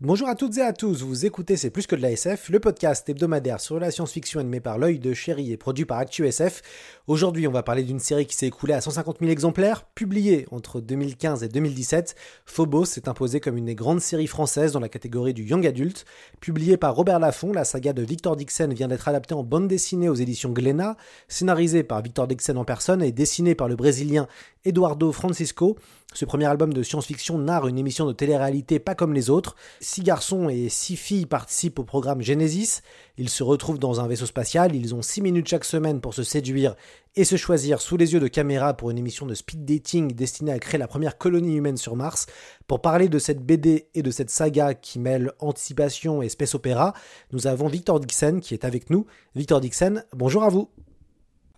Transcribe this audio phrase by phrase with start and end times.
[0.00, 2.58] Bonjour à toutes et à tous, vous écoutez C'est plus que de la SF, le
[2.58, 6.62] podcast hebdomadaire sur la science-fiction animé par l'œil de chéri et produit par ActuSF.
[7.06, 10.80] Aujourd'hui, on va parler d'une série qui s'est écoulée à 150 000 exemplaires, publiée entre
[10.80, 12.16] 2015 et 2017.
[12.44, 16.04] Phobos s'est imposée comme une des grandes séries françaises dans la catégorie du young adult.
[16.40, 20.08] Publiée par Robert Laffont, la saga de Victor Dixon vient d'être adaptée en bande dessinée
[20.08, 20.96] aux éditions Glénat,
[21.28, 24.26] scénarisée par Victor Dixon en personne et dessinée par le Brésilien
[24.64, 25.76] Eduardo Francisco.
[26.14, 29.56] Ce premier album de science-fiction narre une émission de télé-réalité pas comme les autres.
[29.80, 32.82] Six garçons et six filles participent au programme Genesis.
[33.18, 36.22] Ils se retrouvent dans un vaisseau spatial, ils ont six minutes chaque semaine pour se
[36.22, 36.76] séduire
[37.16, 40.52] et se choisir sous les yeux de caméra pour une émission de speed dating destinée
[40.52, 42.26] à créer la première colonie humaine sur Mars.
[42.68, 46.94] Pour parler de cette BD et de cette saga qui mêle anticipation et space opéra,
[47.32, 49.04] nous avons Victor Dixon qui est avec nous.
[49.34, 50.70] Victor Dixon, bonjour à vous.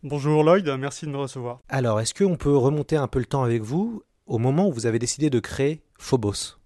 [0.02, 1.60] Bonjour Lloyd, merci de me recevoir.
[1.68, 4.02] Alors, est-ce qu'on peut remonter un peu le temps avec vous?
[4.26, 6.58] Au moment où vous avez décidé de créer Phobos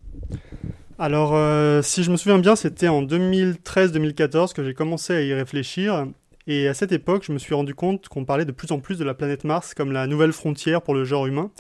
[0.99, 5.33] Alors, euh, si je me souviens bien, c'était en 2013-2014 que j'ai commencé à y
[5.33, 6.07] réfléchir.
[6.47, 8.99] Et à cette époque, je me suis rendu compte qu'on parlait de plus en plus
[8.99, 11.51] de la planète Mars comme la nouvelle frontière pour le genre humain.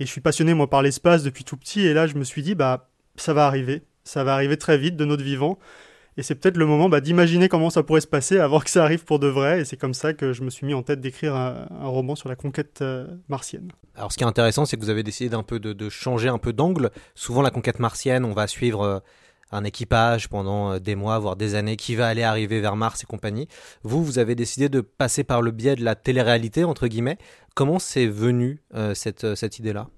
[0.00, 1.80] Et je suis passionné, moi, par l'espace depuis tout petit.
[1.80, 3.82] Et là, je me suis dit, bah, ça va arriver.
[4.04, 5.58] Ça va arriver très vite de notre vivant.
[6.18, 8.82] Et c'est peut-être le moment bah, d'imaginer comment ça pourrait se passer avant que ça
[8.82, 9.60] arrive pour de vrai.
[9.60, 12.28] Et c'est comme ça que je me suis mis en tête d'écrire un, roman sur
[12.28, 13.70] la conquête euh, martienne.
[13.94, 16.38] Alors ce qui est intéressant, c'est que vous avez décidé d'un peu de, changer un
[16.38, 16.90] peu d'angle.
[17.14, 18.98] Souvent la conquête martienne, on va suivre euh,
[19.52, 23.02] un équipage pendant euh, des mois, voire des années, qui va aller arriver vers Mars
[23.02, 23.46] et compagnie.
[23.82, 27.18] Vous, vous avez décidé de passer par le biais de la télé-réalité, entre guillemets.
[27.54, 28.62] Comment c'est venu
[28.94, 29.88] cette idée-là?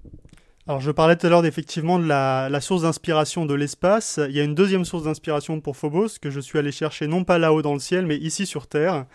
[0.69, 4.19] Alors je parlais tout à l'heure effectivement de la, source d'inspiration de l'espace.
[4.29, 7.23] Il y a une deuxième source d'inspiration pour Phobos que je suis allé chercher non
[7.23, 9.07] pas là-haut dans le ciel mais ici sur Terre.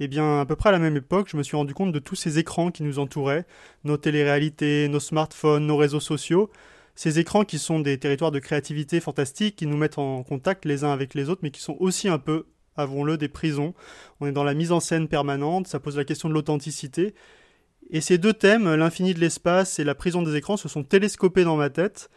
[0.00, 2.00] Eh bien, à peu près à la même époque, je me suis rendu compte de
[2.00, 3.46] tous ces écrans qui nous entouraient,
[3.84, 6.50] nos téléréalités, nos smartphones, nos réseaux sociaux.
[6.96, 10.82] Ces écrans qui sont des territoires de créativité fantastiques, qui nous mettent en contact les
[10.82, 13.72] uns avec les autres, mais qui sont aussi un peu, avons-le, des prisons.
[14.18, 17.14] On est dans la mise en scène permanente, ça pose la question de l'authenticité.
[17.90, 21.44] Et ces deux thèmes, l'infini de l'espace et la prison des écrans, se sont télescopés
[21.44, 22.10] dans ma tête.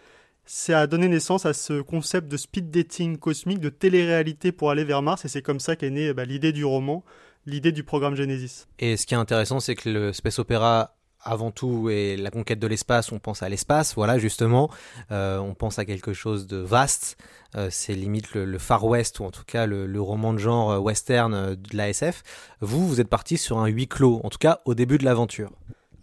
[0.46, 4.84] Ça a donné naissance à ce concept de speed dating cosmique, de télé-réalité pour aller
[4.84, 7.06] vers Mars, et c'est comme ça qu'est née bah, l'idée du roman,
[7.46, 8.68] l'idée du programme Genesis.
[8.80, 12.60] Et ce qui est intéressant, c'est que le space opéra avant tout et la conquête
[12.60, 14.70] de l'espace, on pense à l'espace, voilà justement,
[15.12, 17.18] euh, on pense à quelque chose de vaste,
[17.56, 20.82] euh, c'est limite le, Far West ou en tout cas le, le roman de genre
[20.82, 22.24] western de la SF.
[22.62, 25.52] Vous, vous êtes parti sur un huis clos, en tout cas au début de l'aventure.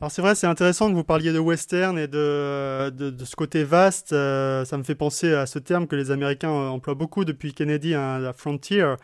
[0.00, 3.64] Alors c'est vrai, c'est intéressant que vous parliez de western et de, de, ce côté
[3.64, 4.12] vaste.
[4.12, 7.94] Euh, ça me fait penser à ce terme que les Américains emploient beaucoup depuis Kennedy,
[7.94, 8.94] hein, la frontier.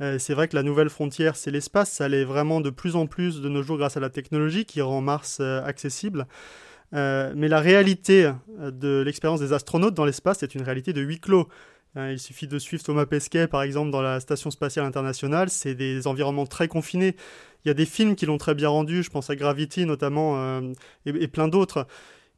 [0.00, 1.90] Euh, c'est vrai que la nouvelle frontière, c'est l'espace.
[1.90, 4.80] Ça l'est vraiment de plus en plus de nos jours grâce à la technologie qui
[4.80, 6.24] rend Mars euh, accessible.
[6.92, 11.48] mais la réalité de l'expérience des astronautes dans l'espace, c'est une réalité de huis clos.
[11.96, 15.48] Il suffit de suivre Thomas Pesquet, par exemple, dans la Station spatiale internationale.
[15.50, 17.16] C'est des environnements très confinés.
[17.64, 20.36] Il y a des films qui l'ont très bien rendu, je pense à Gravity notamment,
[20.36, 20.72] euh,
[21.06, 21.86] et, plein d'autres.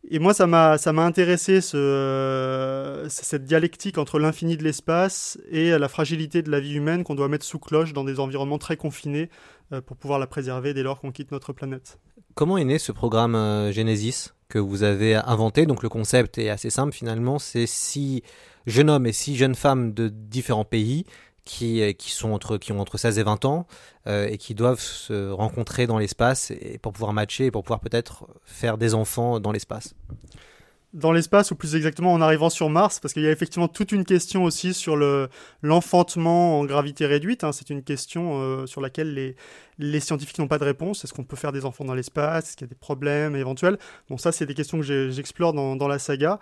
[0.08, 6.42] Et moi, ça m'a, intéressé euh, cette dialectique entre l'infini de l'espace et la fragilité
[6.42, 9.28] de la vie humaine qu'on doit mettre sous cloche dans des environnements très confinés
[9.72, 11.98] euh, pour pouvoir la préserver dès lors qu'on quitte notre planète.
[12.34, 13.34] Comment est né ce programme
[13.72, 15.66] Genesis que vous avez inventé?
[15.66, 18.22] Donc le concept est assez simple finalement, c'est six
[18.66, 21.04] jeunes hommes et six jeunes femmes de différents pays
[21.46, 23.66] qui, qui, sont entre, qui ont entre 16 et 20 ans
[24.06, 26.52] euh, et qui doivent se rencontrer dans l'espace
[26.82, 29.94] pour pouvoir matcher et pour pouvoir peut-être faire des enfants dans l'espace.
[30.92, 33.92] Dans l'espace, ou plus exactement en arrivant sur Mars, parce qu'il y a effectivement toute
[33.92, 34.96] une question aussi sur
[35.62, 37.44] l'enfantement en gravité réduite.
[37.44, 37.52] Hein.
[37.52, 39.36] C'est une question euh, sur laquelle les,
[39.78, 41.04] les scientifiques n'ont pas de réponse.
[41.04, 42.48] Est-ce qu'on peut faire des enfants dans l'espace?
[42.48, 43.78] Est-ce qu'il y a des problèmes éventuels?
[44.08, 46.40] Bon, ça, c'est des questions que j'explore dans la saga.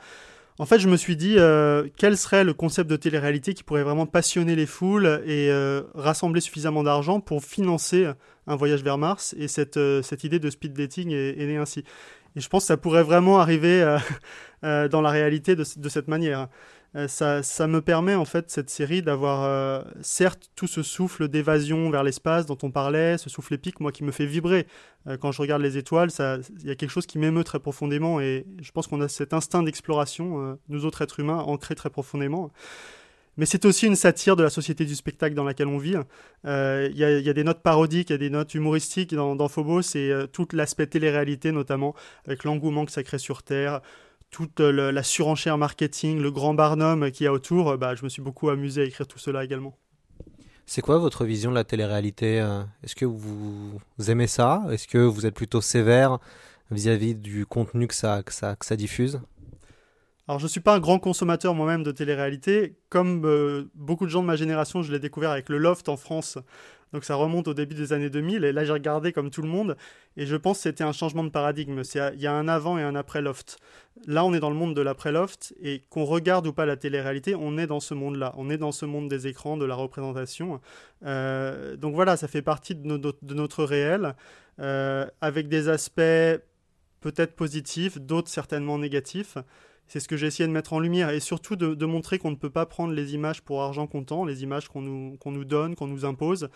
[0.61, 3.83] En fait, je me suis dit euh, quel serait le concept de télé-réalité qui pourrait
[3.83, 8.09] vraiment passionner les foules et euh, rassembler suffisamment d'argent pour financer
[8.47, 9.35] un voyage vers Mars.
[9.37, 11.81] Et cette, euh, cette idée de speed dating est, née ainsi.
[12.37, 13.97] Et je pense que ça pourrait vraiment arriver
[14.63, 16.49] dans la réalité de cette manière.
[16.97, 21.91] Euh, ça, ça, me permet en fait cette série d'avoir certes tout ce souffle d'évasion
[21.91, 24.67] vers l'espace dont on parlait, ce souffle épique moi qui me fait vibrer
[25.21, 28.47] quand je regarde les étoiles, il y a quelque chose qui m'émeut très profondément et
[28.63, 32.51] je pense qu'on a cet instinct d'exploration, nous autres êtres humains, ancré très profondément.
[33.37, 35.97] Mais c'est aussi une satire de la société du spectacle dans laquelle on vit.
[36.47, 39.49] Euh, il y, a des notes parodiques, il y a des notes humoristiques dans, dans
[39.49, 41.95] Phobos et euh, tout l'aspect télé-réalité notamment,
[42.27, 43.81] avec l'engouement que ça crée sur Terre,
[44.35, 47.79] toute la surenchère marketing, le grand barnum qu'il y a autour.
[47.79, 49.79] Bah, je me suis beaucoup amusé à écrire tout cela également.
[50.67, 52.65] C'est quoi votre vision de la télé-réalité euh?
[52.83, 53.79] Est-ce que vous,
[54.09, 54.65] aimez ça?
[54.73, 56.19] Est-ce que vous êtes plutôt sévère
[56.73, 58.25] vis-à-vis du contenu que ça
[58.77, 59.21] diffuse?
[60.27, 62.77] Alors je ne suis pas un grand consommateur moi-même de télé-réalité.
[62.89, 65.97] Comme euh, beaucoup de gens de ma génération, je l'ai découvert avec le Loft en
[65.97, 66.39] France.
[66.95, 68.45] Donc ça remonte au début des années 2000.
[68.45, 69.77] Et là j'ai regardé comme tout le monde.
[70.17, 71.83] Et je pense que c'était un changement de paradigme.
[72.15, 73.59] Il y a un avant et un après Loft.
[74.07, 75.55] Là on est dans le monde de l'après Loft.
[75.61, 78.33] Et qu'on regarde ou pas la télé-réalité, on est dans ce monde-là.
[78.39, 80.61] On est dans ce monde des écrans, de la représentation.
[81.05, 84.15] Euh, donc voilà, ça fait partie de, de notre réel.
[84.61, 86.01] Euh, avec des aspects
[87.01, 89.37] peut-être positifs, d'autres certainement négatifs.
[89.87, 92.37] C'est ce que j'ai essayé de mettre en lumière et surtout de, montrer qu'on ne
[92.37, 96.05] peut pas prendre les images pour argent comptant, les images qu'on nous, donne, qu'on nous
[96.05, 96.49] impose,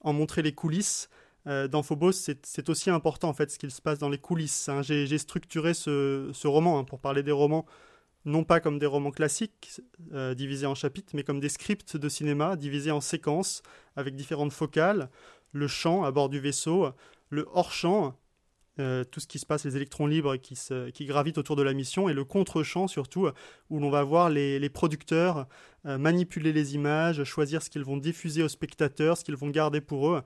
[0.00, 1.08] en montrer les coulisses.
[1.46, 4.68] Euh, dans Phobos, c'est aussi important en fait ce qu'il se passe dans les coulisses.
[4.68, 4.82] Hein.
[4.82, 7.66] J'ai structuré ce, roman hein, pour parler des romans,
[8.24, 9.80] non pas comme des romans classiques
[10.12, 13.62] euh, divisés en chapitres, mais comme des scripts de cinéma divisés en séquences
[13.96, 15.10] avec différentes focales,
[15.52, 16.90] le chant à bord du vaisseau,
[17.30, 18.16] le hors-champ
[18.78, 20.56] euh, tout ce qui se passe, les électrons libres qui,
[20.94, 23.28] qui gravitent autour de la mission, et le contre-champ surtout,
[23.68, 25.48] où l'on va voir les, producteurs
[25.86, 29.80] euh, manipuler les images, choisir ce qu'ils vont diffuser aux spectateurs, ce qu'ils vont garder
[29.80, 30.22] pour eux.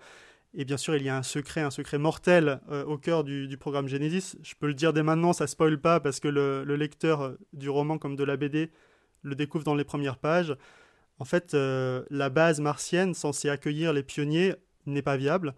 [0.52, 3.56] Et bien sûr, il y a un secret, un secret mortel euh, au cœur du,
[3.58, 4.36] programme Genesis.
[4.42, 7.98] Je peux le dire dès maintenant, ça spoil pas, parce que le, lecteur du roman
[7.98, 8.70] comme de la BD
[9.22, 10.54] le découvre dans les premières pages.
[11.18, 14.54] En fait, la base martienne censée accueillir les pionniers
[14.86, 15.54] n'est pas viable.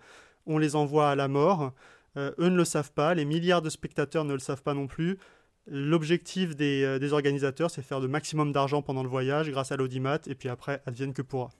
[0.46, 1.72] On les envoie à la mort.
[2.16, 4.86] Euh, eux ne le savent pas, les milliards de spectateurs ne le savent pas non
[4.86, 5.18] plus.
[5.66, 10.18] L'objectif des, euh, organisateurs, c'est faire le maximum d'argent pendant le voyage grâce à l'audimat,
[10.26, 11.50] et puis après, advienne que pourra.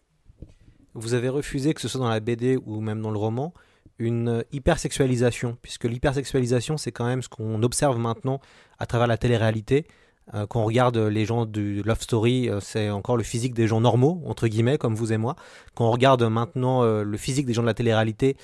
[0.95, 3.53] Vous avez refusé, que ce soit dans la BD ou même dans le roman,
[3.99, 8.41] une hypersexualisation, puisque l'hypersexualisation, c'est quand même ce qu'on observe maintenant
[8.79, 9.87] à travers la télé-réalité.
[10.35, 13.69] Euh, quand on regarde les gens du Love Story, euh, c'est encore le physique des
[13.69, 15.37] gens normaux, entre guillemets, comme vous et moi.
[15.75, 18.37] Quand on regarde maintenant euh, le physique des gens de la télé-réalité,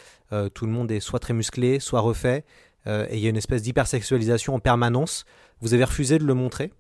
[0.55, 2.47] tout le monde est soit très musclé, soit refait,
[2.87, 5.27] et il y a une espèce d'hypersexualisation en permanence.
[5.61, 6.73] Vous avez refusé de le montrer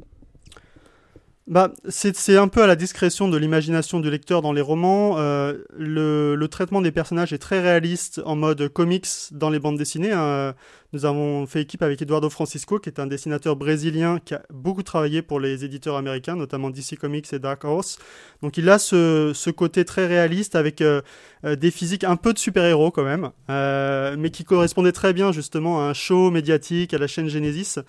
[1.48, 5.18] bah, c'est un peu à la discrétion de l'imagination du lecteur dans les romans.
[5.18, 10.12] Euh, le, traitement des personnages est très réaliste en mode comics dans les bandes dessinées.
[10.12, 10.54] Hein.
[10.92, 14.84] Nous avons fait équipe avec Eduardo Francisco, qui est un dessinateur brésilien qui a beaucoup
[14.84, 17.98] travaillé pour les éditeurs américains, notamment DC Comics et Dark Horse.
[18.42, 21.00] Donc il a ce, côté très réaliste avec euh,
[21.44, 25.80] euh, des physiques un peu de super-héros quand même, mais qui correspondait très bien justement
[25.80, 27.80] à un show médiatique, à la chaîne Genesis.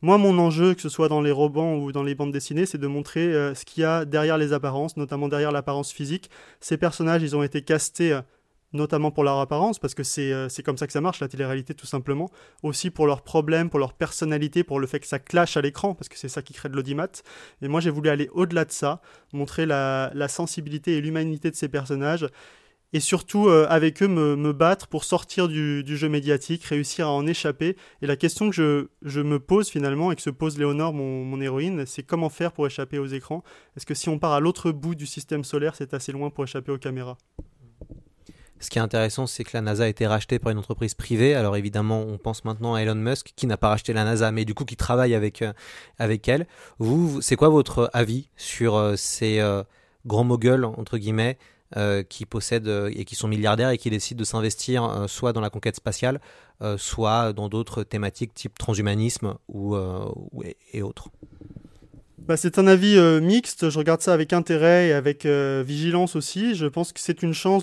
[0.00, 2.78] Moi, mon enjeu, que ce soit dans les romans ou dans les bandes dessinées, c'est
[2.78, 6.30] de montrer euh, ce qu'il y a derrière les apparences, notamment derrière l'apparence physique.
[6.60, 8.20] Ces personnages, ils ont été castés euh,
[8.72, 11.74] notamment pour leur apparence, parce que euh, c'est comme ça que ça marche, la télé-réalité,
[11.74, 12.30] tout simplement.
[12.62, 15.94] Aussi pour leurs problèmes, pour leur personnalité, pour le fait que ça clash à l'écran,
[15.94, 17.08] parce que c'est ça qui crée de l'audimat.
[17.60, 19.00] Et moi, j'ai voulu aller au-delà de ça,
[19.32, 22.24] montrer la, la sensibilité et l'humanité de ces personnages,
[22.92, 27.26] et surtout euh, avec eux me, battre pour sortir du, jeu médiatique, réussir à en
[27.26, 27.76] échapper.
[28.02, 31.84] Et la question que je, me pose finalement et que se pose Léonore, mon, héroïne,
[31.86, 33.44] c'est comment faire pour échapper aux écrans?
[33.76, 36.44] Est-ce que si on part à l'autre bout du système solaire, c'est assez loin pour
[36.44, 37.18] échapper aux caméras?
[38.60, 41.34] Ce qui est intéressant, c'est que la NASA a été rachetée par une entreprise privée.
[41.34, 44.44] Alors évidemment, on pense maintenant à Elon Musk, qui n'a pas racheté la NASA, mais
[44.44, 45.52] du coup qui travaille avec, euh,
[45.98, 46.48] avec elle.
[46.80, 49.40] Vous, c'est quoi votre avis sur euh, ces
[50.06, 51.38] grands moguls, entre guillemets,
[51.76, 55.34] euh, qui possèdent euh, et qui sont milliardaires et qui décident de s'investir euh, soit
[55.34, 56.18] dans la conquête spatiale,
[56.76, 59.76] soit dans d'autres thématiques type transhumanisme ou,
[60.72, 61.08] et, autres.
[62.18, 66.56] Bah, c'est un avis mixte, je regarde ça avec intérêt et avec vigilance aussi.
[66.56, 67.62] Je pense que c'est une chance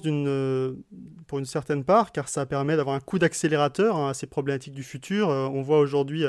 [1.28, 4.76] pour une certaine part, car ça permet d'avoir un coup d'accélérateur hein, à ces problématiques
[4.76, 5.28] du futur.
[5.28, 6.24] on voit aujourd'hui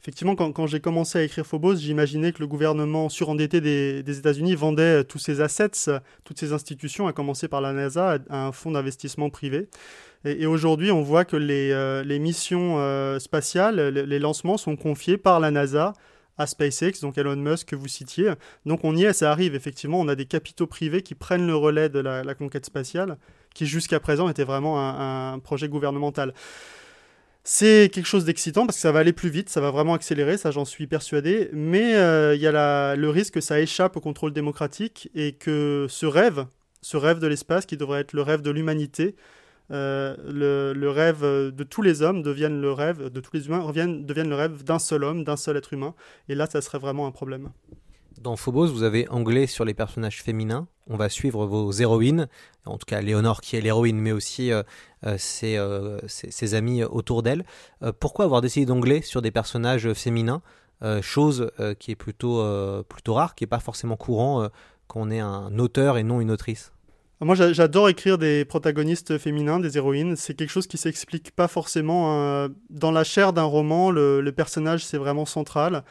[0.00, 5.02] Effectivement, quand, j'ai commencé à écrire Phobos, j'imaginais que le gouvernement surendetté des, États-Unis vendait
[5.02, 5.90] tous ses assets,
[6.24, 9.68] toutes ses institutions, à commencer par la NASA, à un fonds d'investissement privé.
[10.24, 15.40] Et, aujourd'hui, on voit que les, euh, missions euh, spatiales, les, lancements sont confiés par
[15.40, 15.94] la NASA
[16.38, 18.32] à SpaceX, donc Elon Musk que vous citiez.
[18.66, 21.56] Donc on y est, ça arrive, effectivement, on a des capitaux privés qui prennent le
[21.56, 23.18] relais de la, conquête spatiale,
[23.52, 26.32] qui jusqu'à présent était vraiment un projet gouvernemental
[27.50, 30.36] C'est quelque chose d'excitant parce que ça va aller plus vite, ça va vraiment accélérer,
[30.36, 34.00] ça j'en suis persuadé, mais euh, il y a le risque que ça échappe au
[34.00, 36.44] contrôle démocratique et que ce rêve,
[36.82, 39.16] ce rêve de l'espace qui devrait être le rêve de l'humanité,
[39.70, 40.14] euh,
[40.74, 44.34] le, rêve de tous les hommes devienne le rêve, de tous les humains devienne le
[44.34, 45.94] rêve d'un seul homme, d'un seul être humain,
[46.28, 47.48] et là ça serait vraiment un problème.
[48.20, 50.66] Dans Phobos, vous avez anglais sur les personnages féminins.
[50.88, 52.26] On va suivre vos héroïnes,
[52.64, 54.62] en tout cas Léonore qui est l'héroïne, mais aussi euh,
[55.06, 57.44] euh, euh, ses, amis autour d'elle.
[58.00, 60.42] pourquoi avoir décidé d'anglais sur des personnages féminins
[61.02, 61.50] Chose
[61.80, 62.44] qui est plutôt,
[62.88, 64.48] plutôt rare, qui n'est pas forcément courant
[64.86, 66.72] quand on est un auteur et non une autrice?
[67.20, 70.14] Moi, j'adore écrire des protagonistes féminins, des héroïnes.
[70.14, 72.48] C'est quelque chose qui s'explique pas forcément.
[72.70, 75.82] Dans la chair d'un roman, le personnage, c'est vraiment central.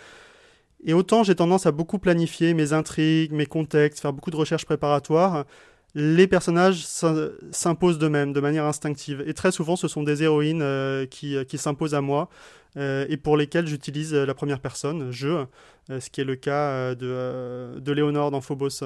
[0.86, 4.66] Et autant j'ai tendance à beaucoup planifier mes intrigues, mes contextes, faire beaucoup de recherches
[4.66, 5.46] préparatoires,
[6.00, 9.24] les personnages s'imposent d'eux-mêmes, de manière instinctive.
[9.25, 12.30] Et très souvent, ce sont des héroïnes euh, qui, qui s'imposent à moi
[12.77, 15.46] euh, et pour lesquelles j'utilise la première personne, je,
[15.89, 18.84] euh, ce qui est le cas de, de Léonore dans Phobos.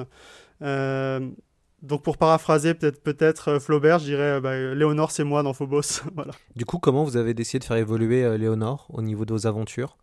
[1.82, 6.00] donc pour paraphraser peut-être peut-être Flaubert, je dirais bah, Léonore c'est moi dans Phobos.
[6.14, 6.32] voilà.
[6.56, 9.98] Du coup, comment vous avez décidé de faire évoluer Léonore au niveau de vos aventures?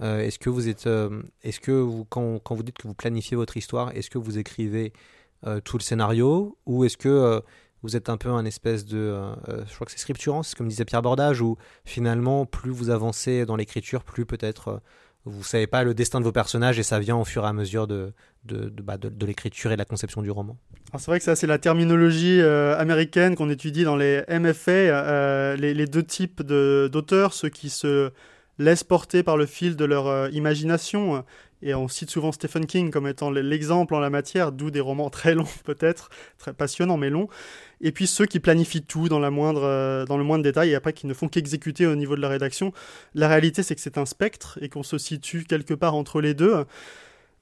[0.00, 3.36] Euh, est-ce que vous êtes, euh, est-ce que quand, quand, vous dites que vous planifiez
[3.36, 4.96] votre histoire, est-ce que vous écrivez euh,
[5.64, 7.42] tout le scénario ou est-ce que
[7.82, 9.16] vous êtes un peu un espèce de,
[9.48, 13.44] je crois que c'est scripturant, c'est comme disait Pierre Bordage, où finalement plus vous avancez
[13.44, 14.80] dans l'écriture, plus peut-être
[15.24, 17.52] vous savez pas le destin de vos personnages et ça vient au fur et à
[17.52, 18.12] mesure de,
[18.44, 20.56] de, de, bah, l'écriture et de la conception du roman.
[20.98, 25.86] C'est vrai que ça, c'est la terminologie américaine qu'on étudie dans les MFA, les, les,
[25.86, 28.12] deux types d'auteurs, ceux qui se
[28.58, 31.24] laissent porter par le fil de leur euh, imagination.
[31.62, 35.10] Et on cite souvent Stephen King comme étant l'exemple en la matière, d'où des romans
[35.10, 37.28] très longs peut-être, très passionnants mais longs.
[37.80, 41.14] Et puis ceux qui planifient tout euh, dans le moindre détail et après qui ne
[41.14, 42.72] font qu'exécuter au niveau de la rédaction.
[43.14, 46.34] La réalité c'est que c'est un spectre et qu'on se situe quelque part entre les
[46.34, 46.64] deux.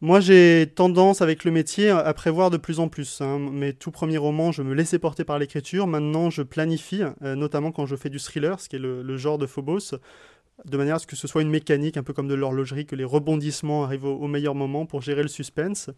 [0.02, 3.20] Moi, j'ai tendance avec le métier à prévoir de plus en plus.
[3.20, 3.38] Hein.
[3.38, 5.86] Mes tout premiers romans, je me laissais porter par l'écriture.
[5.86, 9.36] Maintenant, je planifie, euh, notamment quand je fais du thriller, ce qui est le genre
[9.36, 9.92] de Phobos
[10.64, 12.96] de manière à ce que ce soit une mécanique un peu comme de l'horlogerie, que
[12.96, 15.90] les rebondissements arrivent au, meilleur moment pour gérer le suspense.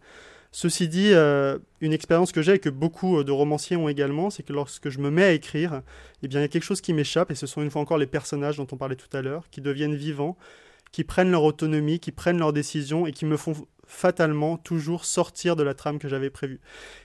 [0.51, 4.29] Ceci dit, euh, une expérience que j'ai et que beaucoup euh, de romanciers ont également,
[4.29, 5.81] c'est que lorsque je me mets à écrire,
[6.21, 7.97] eh bien, il y a quelque chose qui m'échappe, et ce sont une fois encore
[7.97, 10.37] les personnages dont on parlait tout à l'heure, qui deviennent vivants,
[10.91, 13.53] qui prennent leur autonomie, qui prennent leurs décisions et qui me font
[13.85, 16.61] fatalement toujours sortir de la trame que j'avais prévue.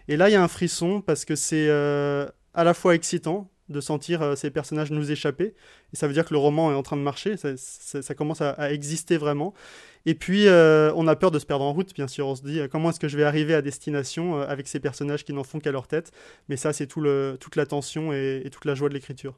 [0.09, 3.51] Et là, il y a un frisson parce que c'est euh, à la fois excitant,
[3.69, 5.55] de sentir euh, ces personnages nous échapper.
[5.93, 8.73] Et ça veut dire que le roman est en train de marcher, ça, commence à,
[8.73, 9.55] exister vraiment.
[10.07, 12.27] Et puis, euh, on a peur de se perdre en route, bien sûr.
[12.27, 15.25] On se dit, euh, comment est-ce que je vais arriver à destination avec ces personnages
[15.25, 16.13] qui n'en font qu'à leur tête?
[16.49, 16.99] Mais ça, c'est tout
[17.41, 19.35] toute la tension et, toute la joie de l'écriture.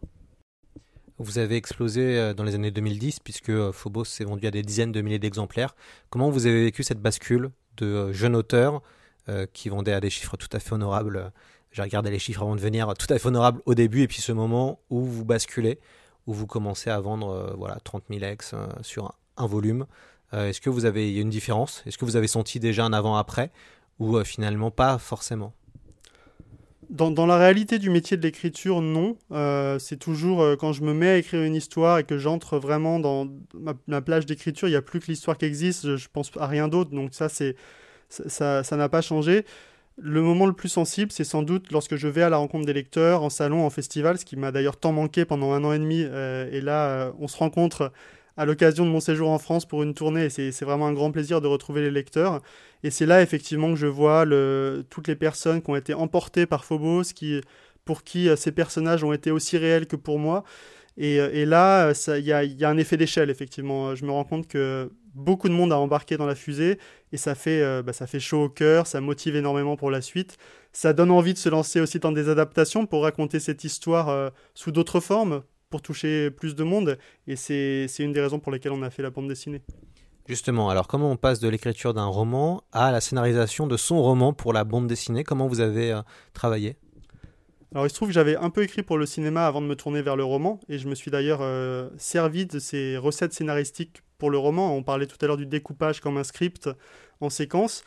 [1.18, 5.02] Vous avez explosé dans les années 2010, puisque Phobos s'est vendu à des dizaines de
[5.02, 5.74] milliers d'exemplaires.
[6.08, 8.80] Comment vous avez vécu cette bascule de jeunes auteurs
[9.52, 11.30] qui vendaient à des chiffres tout à fait honorables
[11.72, 14.20] j'ai regardé les chiffres avant de venir, tout à fait honorable au début, et puis
[14.20, 15.78] ce moment où vous basculez,
[16.26, 19.86] où vous commencez à vendre euh, voilà, 30 000 ex euh, sur un, volume.
[20.34, 21.82] Euh, est-ce que vous avez une différence?
[21.86, 23.50] Est-ce que vous avez senti déjà un avant-après
[23.98, 25.52] Ou finalement pas forcément?
[26.88, 29.16] Dans, dans, la réalité du métier de l'écriture, non.
[29.78, 33.28] c'est toujours quand je me mets à écrire une histoire et que j'entre vraiment dans
[33.86, 36.48] ma, plage d'écriture, il n'y a plus que l'histoire qui existe, je, je pense à
[36.48, 36.90] rien d'autre.
[36.90, 37.54] Donc ça, c'est
[38.08, 39.44] ça n'a pas changé.
[40.02, 42.72] Le moment le plus sensible, c'est sans doute lorsque je vais à la rencontre des
[42.72, 45.78] lecteurs, en salon, en festival, ce qui m'a d'ailleurs tant manqué pendant un an et
[45.78, 46.04] demi.
[46.06, 47.92] Euh, et là, euh, on se rencontre
[48.38, 51.42] à l'occasion de mon séjour en France pour une tournée, c'est vraiment un grand plaisir
[51.42, 52.40] de retrouver les lecteurs.
[52.82, 54.24] Et c'est là, effectivement, que je vois
[54.88, 57.02] toutes les personnes qui ont été emportées par Phobos,
[57.84, 60.44] pour qui euh, ces personnages ont été aussi réels que pour moi.
[60.96, 63.94] Et, là, il y a, un effet d'échelle, effectivement.
[63.94, 66.78] Je me rends compte que beaucoup de monde a embarqué dans la fusée
[67.12, 70.00] et ça fait, euh, bah, ça fait chaud au cœur, ça motive énormément pour la
[70.00, 70.36] suite.
[70.72, 74.30] Ça donne envie de se lancer aussi dans des adaptations pour raconter cette histoire euh,
[74.54, 76.98] sous d'autres formes, pour toucher plus de monde.
[77.26, 79.62] Et c'est une des raisons pour lesquelles on a fait la bande dessinée.
[80.26, 84.32] Justement, alors comment on passe de l'écriture d'un roman à la scénarisation de son roman
[84.32, 85.24] pour la bande dessinée?
[85.24, 86.02] Comment vous avez euh,
[86.34, 86.76] travaillé?
[87.72, 89.76] Alors il se trouve que j'avais un peu écrit pour le cinéma avant de me
[89.76, 91.40] tourner vers le roman, et je me suis d'ailleurs
[91.98, 94.76] servi de ces recettes scénaristiques pour le roman.
[94.76, 96.70] On parlait tout à l'heure du découpage comme un script
[97.20, 97.82] en séquence.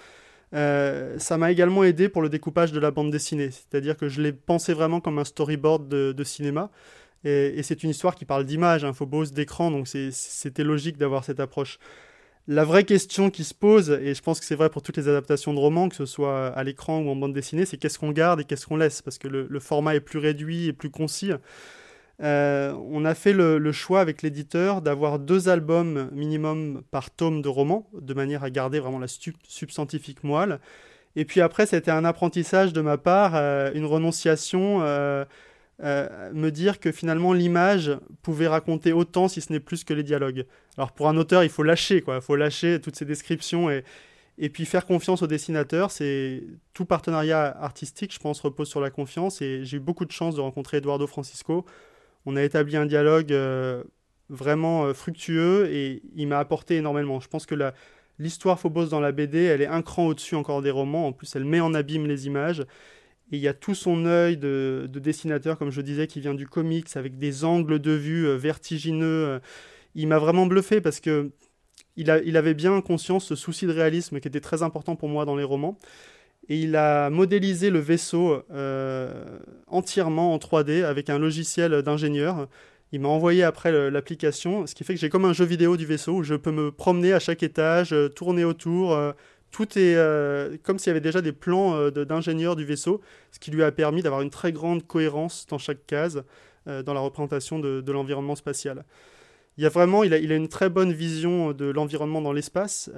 [0.54, 4.22] Euh, ça m'a également aidé pour le découpage de la bande dessinée, c'est-à-dire que je
[4.22, 6.70] l'ai pensé vraiment comme un storyboard de, cinéma.
[7.24, 11.24] Et, c'est une histoire qui parle d'image, un hein, Phobos d'écran, donc c'était logique d'avoir
[11.24, 11.80] cette approche.
[12.48, 15.08] La vraie question qui se pose, et je pense que c'est vrai pour toutes les
[15.08, 18.12] adaptations de romans, que ce soit à l'écran ou en bande dessinée, c'est qu'est-ce qu'on
[18.12, 20.90] garde et qu'est-ce qu'on laisse, parce que le, le, format est plus réduit et plus
[20.90, 21.32] concis.
[22.20, 27.88] On a fait le, choix avec l'éditeur d'avoir deux albums minimum par tome de roman,
[27.94, 30.60] de manière à garder vraiment la substantifique moelle.
[31.16, 33.36] Et puis après, c'était un apprentissage de ma part,
[33.76, 34.82] une renonciation
[35.82, 37.92] euh, me dire que finalement l'image
[38.22, 40.46] pouvait raconter autant, si ce n'est plus que les dialogues.
[40.78, 42.16] Alors pour un auteur, il faut lâcher, quoi.
[42.16, 43.84] Il faut lâcher toutes ces descriptions et,
[44.38, 45.90] et puis faire confiance au dessinateur.
[45.92, 46.44] C'est
[46.74, 49.42] tout partenariat artistique, je pense, repose sur la confiance.
[49.42, 51.66] Et j'ai eu beaucoup de chance de rencontrer Eduardo Francisco.
[52.26, 53.84] On a établi un dialogue euh,
[54.30, 57.20] vraiment euh, fructueux et il m'a apporté énormément.
[57.20, 57.56] Je pense que
[58.20, 61.08] l'histoire Phobos dans la BD, elle est un cran au-dessus encore des romans.
[61.08, 62.62] En plus, elle met en abîme les images.
[63.32, 66.48] Et il y a tout son œil de, dessinateur, comme je disais, qui vient du
[66.48, 69.40] comics, avec des angles de vue euh, vertigineux.
[69.96, 71.32] Il m'a vraiment bluffé parce que
[71.96, 75.36] il, avait bien conscience ce souci de réalisme qui était très important pour moi dans
[75.36, 75.78] les romans.
[76.50, 82.48] Et il a modélisé le vaisseau euh, entièrement en 3D avec un logiciel d'ingénieur.
[82.92, 85.86] Il m'a envoyé après l'application, ce qui fait que j'ai comme un jeu vidéo du
[85.86, 88.96] vaisseau où je peux me promener à chaque étage, tourner autour,
[89.54, 93.40] tout est euh, comme s'il y avait déjà des plans euh, d'ingénieurs du vaisseau, ce
[93.40, 96.24] qui lui a permis d'avoir une très grande cohérence dans chaque case
[96.68, 98.84] euh, dans la représentation de, l'environnement spatial.
[99.58, 102.90] Il a vraiment, il a, une très bonne vision de l'environnement dans l'espace,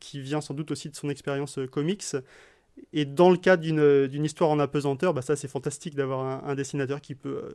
[0.00, 2.16] qui vient sans doute aussi de son expérience comics.
[2.92, 3.62] Et dans le cadre
[4.06, 7.52] d'une histoire en apesanteur, bah ça c'est fantastique d'avoir un, dessinateur qui peut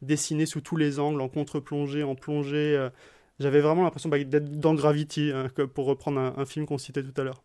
[0.00, 2.88] dessiner sous tous les angles, en contre-plongée, en plongée
[3.40, 7.18] j'avais vraiment l'impression bah, d'être dans Gravity, hein, pour reprendre un, film qu'on citait tout
[7.20, 7.42] à l'heure.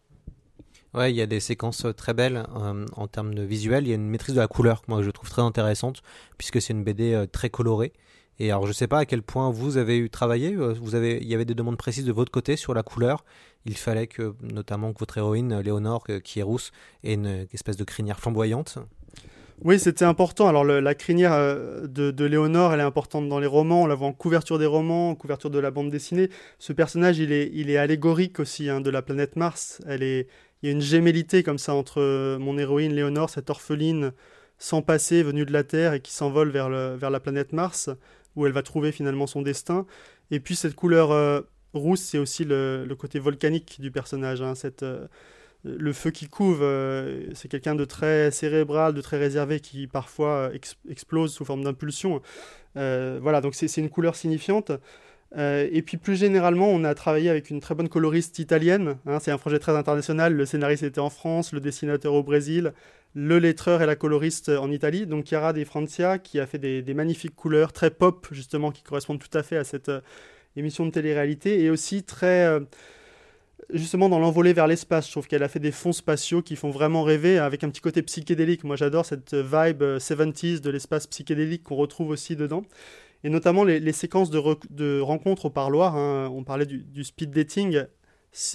[0.94, 3.86] Ouais, il y a des séquences euh, très belles euh, en termes de visuel.
[3.86, 6.04] Il y a une maîtrise de la couleur que moi je trouve très intéressante
[6.38, 7.94] puisque c'est une BD euh, très colorée.
[8.40, 10.56] Et alors je sais pas à quel point vous avez eu travaillé.
[10.56, 13.24] Vous avez, il y avait des demandes précises de votre côté sur la couleur.
[13.66, 16.72] Il fallait que, notamment, que votre héroïne Léonore, qui est rousse,
[17.04, 18.80] ait une espèce de crinière flamboyante.
[19.64, 20.48] Oui, c'était important.
[20.48, 23.84] Alors la crinière euh, de, Léonore, elle est importante dans les romans.
[23.84, 26.30] On la voit en couverture des romans, en couverture de la bande dessinée.
[26.60, 29.82] Ce personnage, il est, il est allégorique aussi hein, de la planète Mars.
[29.90, 30.26] Il
[30.64, 34.12] y a une gémellité comme ça entre euh, mon héroïne Léonore, cette orpheline
[34.58, 37.90] sans passé, venue de la Terre et qui s'envole vers, vers la planète Mars,
[38.36, 39.86] où elle va trouver finalement son destin.
[40.32, 41.42] Et puis cette couleur euh,
[41.74, 44.42] rousse, c'est aussi le, côté volcanique du personnage.
[44.42, 44.84] Hein, cette
[45.64, 50.50] le feu qui couve, euh, c'est quelqu'un de très cérébral, de très réservé qui parfois
[50.52, 50.58] euh,
[50.90, 52.22] explose sous forme d'impulsion.
[52.78, 54.72] Euh, voilà, donc c'est une couleur signifiante.
[55.36, 58.98] et puis plus généralement, on a travaillé avec une très bonne coloriste italienne.
[59.08, 59.20] Hein.
[59.20, 60.34] c'est un projet très international.
[60.34, 62.74] Le scénariste était en France, le dessinateur au Brésil,
[63.14, 65.06] le lettreur et la coloriste en Italie.
[65.06, 69.20] Donc Chiara De Francia qui a fait des, magnifiques couleurs très pop justement qui correspondent
[69.20, 69.92] tout à fait à cette
[70.56, 72.60] émission de télé-réalité et aussi très
[73.72, 75.08] justement dans l'envolée vers l'espace.
[75.08, 77.82] Je trouve qu'elle a fait des fonds spatiaux qui font vraiment rêver avec un petit
[77.82, 78.64] côté psychédélique.
[78.64, 82.64] Moi j'adore cette vibe 70s euh, de l'espace psychédélique qu'on retrouve aussi dedans.
[83.24, 85.96] Et notamment les, séquences de, rencontres au parloir.
[85.96, 86.30] Hein.
[86.34, 87.84] On parlait du, speed dating.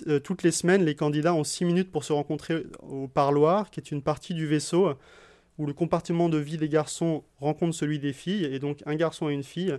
[0.06, 3.80] Euh, toutes les semaines, les candidats ont 6 minutes pour se rencontrer au parloir, qui
[3.80, 4.94] est une partie du vaisseau
[5.58, 8.44] où le compartiment de vie des garçons rencontre celui des filles.
[8.44, 9.76] Et donc un garçon et une fille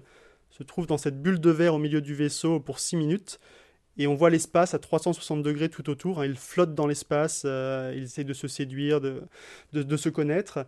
[0.49, 3.39] se trouvent dans cette bulle de verre au milieu du vaisseau pour 6 minutes
[3.99, 6.21] et on voit l'espace à 360 degrés tout autour.
[6.21, 6.25] Hein.
[6.25, 10.65] Ils flottent dans l'espace, euh, ils essayent de se séduire, de, se connaître.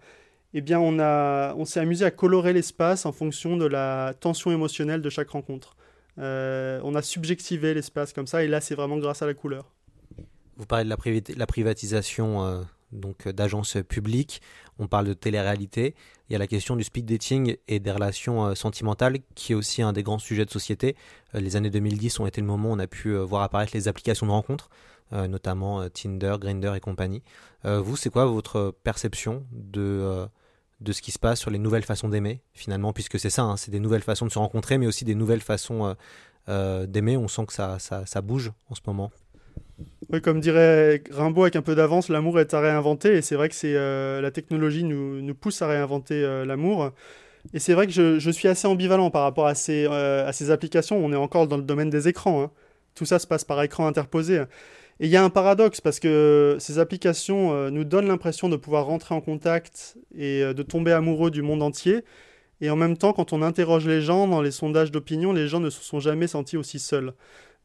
[0.53, 5.09] Eh bien, on s'est amusé à colorer l'espace en fonction de la tension émotionnelle de
[5.09, 5.77] chaque rencontre.
[6.21, 9.71] Euh, on a subjectivé l'espace comme ça, et là, c'est vraiment grâce à la couleur.
[10.57, 14.41] Vous parlez de la, privatisation euh, donc d'agences publiques,
[14.79, 15.95] on parle de télé-réalité,
[16.29, 19.55] il y a la question du speed dating et des relations euh, sentimentales qui est
[19.55, 20.95] aussi un des grands sujets de société.
[21.35, 23.73] Euh, les années 2010 ont été le moment où on a pu euh, voir apparaître
[23.73, 24.69] les applications de rencontres,
[25.11, 27.21] notamment Tinder, Grindr et compagnie.
[27.65, 30.25] vous, c'est quoi votre perception de,
[30.81, 33.57] de ce qui se passe sur les nouvelles façons d'aimer, finalement, puisque c'est ça, hein,
[33.57, 35.95] c'est des nouvelles façons de se rencontrer, mais aussi des nouvelles façons
[36.47, 37.17] d'aimer.
[37.17, 39.11] On sent que ça, ça, ça bouge en ce moment.
[40.11, 43.15] Oui, comme dirait Rimbaud avec un peu d'avance, l'amour est à réinventer.
[43.15, 46.91] Et c'est vrai que c'est euh, la technologie nous, nous, pousse à réinventer euh, l'amour.
[47.53, 50.33] Et c'est vrai que je, je, suis assez ambivalent par rapport à ces, euh, à
[50.33, 50.97] ces applications.
[50.97, 52.43] On est encore dans le domaine des écrans.
[52.43, 52.51] Hein.
[52.93, 54.43] Tout ça se passe par écran interposé.
[54.99, 58.85] Et il y a un paradoxe parce que ces applications nous donnent l'impression de pouvoir
[58.85, 62.03] rentrer en contact et de tomber amoureux du monde entier.
[62.61, 65.59] Et en même temps, quand on interroge les gens dans les sondages d'opinion, les gens
[65.59, 67.13] ne se sont jamais sentis aussi seuls.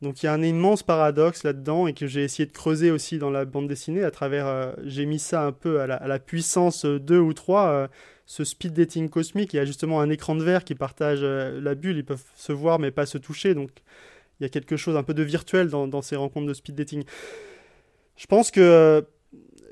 [0.03, 3.19] Donc il y a un immense paradoxe là-dedans et que j'ai essayé de creuser aussi
[3.19, 6.85] dans la bande dessinée à travers, euh, j'ai mis ça un peu à la, puissance
[6.85, 7.89] 2 ou 3, euh,
[8.27, 11.61] ce speed dating cosmique, il y a justement un écran de verre qui partage euh,
[11.63, 13.71] la bulle, ils peuvent se voir mais pas se toucher, donc
[14.41, 17.05] il y a quelque chose un peu de virtuel dans, ces rencontres de speed dating.
[18.17, 19.05] Je pense que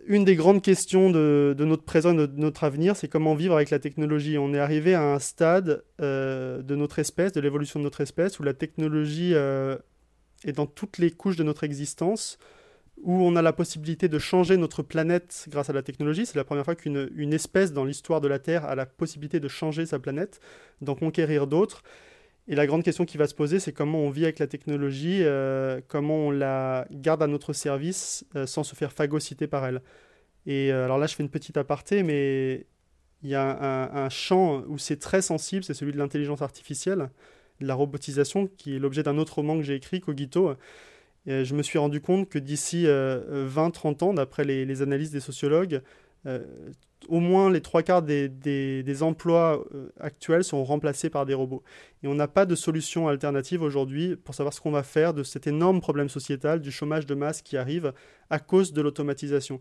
[0.07, 3.71] une des grandes questions de, notre présent et de notre avenir, c'est comment vivre avec
[3.71, 4.39] la technologie.
[4.39, 8.39] On est arrivé à un stade euh, de notre espèce, de l'évolution de notre espèce,
[8.39, 9.77] où la technologie euh,
[10.45, 12.39] est dans toutes les couches de notre existence,
[13.03, 16.27] où on a la possibilité de changer notre planète grâce à la technologie.
[16.27, 19.49] C'est la première fois qu'une espèce dans l'histoire de la Terre a la possibilité de
[19.49, 20.41] changer sa planète,
[20.81, 21.83] d'en conquérir d'autres.
[22.47, 25.21] Et la grande question qui va se poser, c'est comment on vit avec la technologie,
[25.23, 29.81] euh, comment on la garde à notre service euh, sans se faire phagocyter par elle.
[30.45, 32.67] Et euh, alors là, je fais une petite aparté, mais
[33.23, 37.09] il y a un, champ où c'est très sensible, c'est celui de l'intelligence artificielle,
[37.61, 40.55] de la robotisation, qui est l'objet d'un autre roman que j'ai écrit, Cogito.
[41.27, 45.81] Je me suis rendu compte que d'ici 20-30 ans, d'après les, analyses des sociologues,
[47.09, 51.63] au moins les trois quarts des, emplois euh, actuels sont remplacés par des robots.
[52.03, 55.23] Et on n'a pas de solution alternative aujourd'hui pour savoir ce qu'on va faire de
[55.23, 57.93] cet énorme problème sociétal du chômage de masse qui arrive
[58.31, 59.61] à cause de l'automatisation.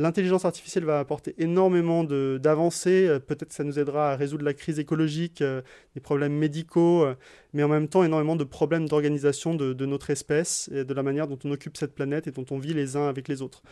[0.00, 3.08] L'intelligence artificielle va apporter énormément d'avancées.
[3.08, 5.60] Euh, peut-être que ça nous aidera à résoudre la crise écologique, euh,
[5.96, 7.04] des problèmes médicaux,
[7.52, 11.26] mais en même temps énormément de problèmes d'organisation de, notre espèce et de la manière
[11.26, 13.62] dont on occupe cette planète et dont on vit les uns avec les autres.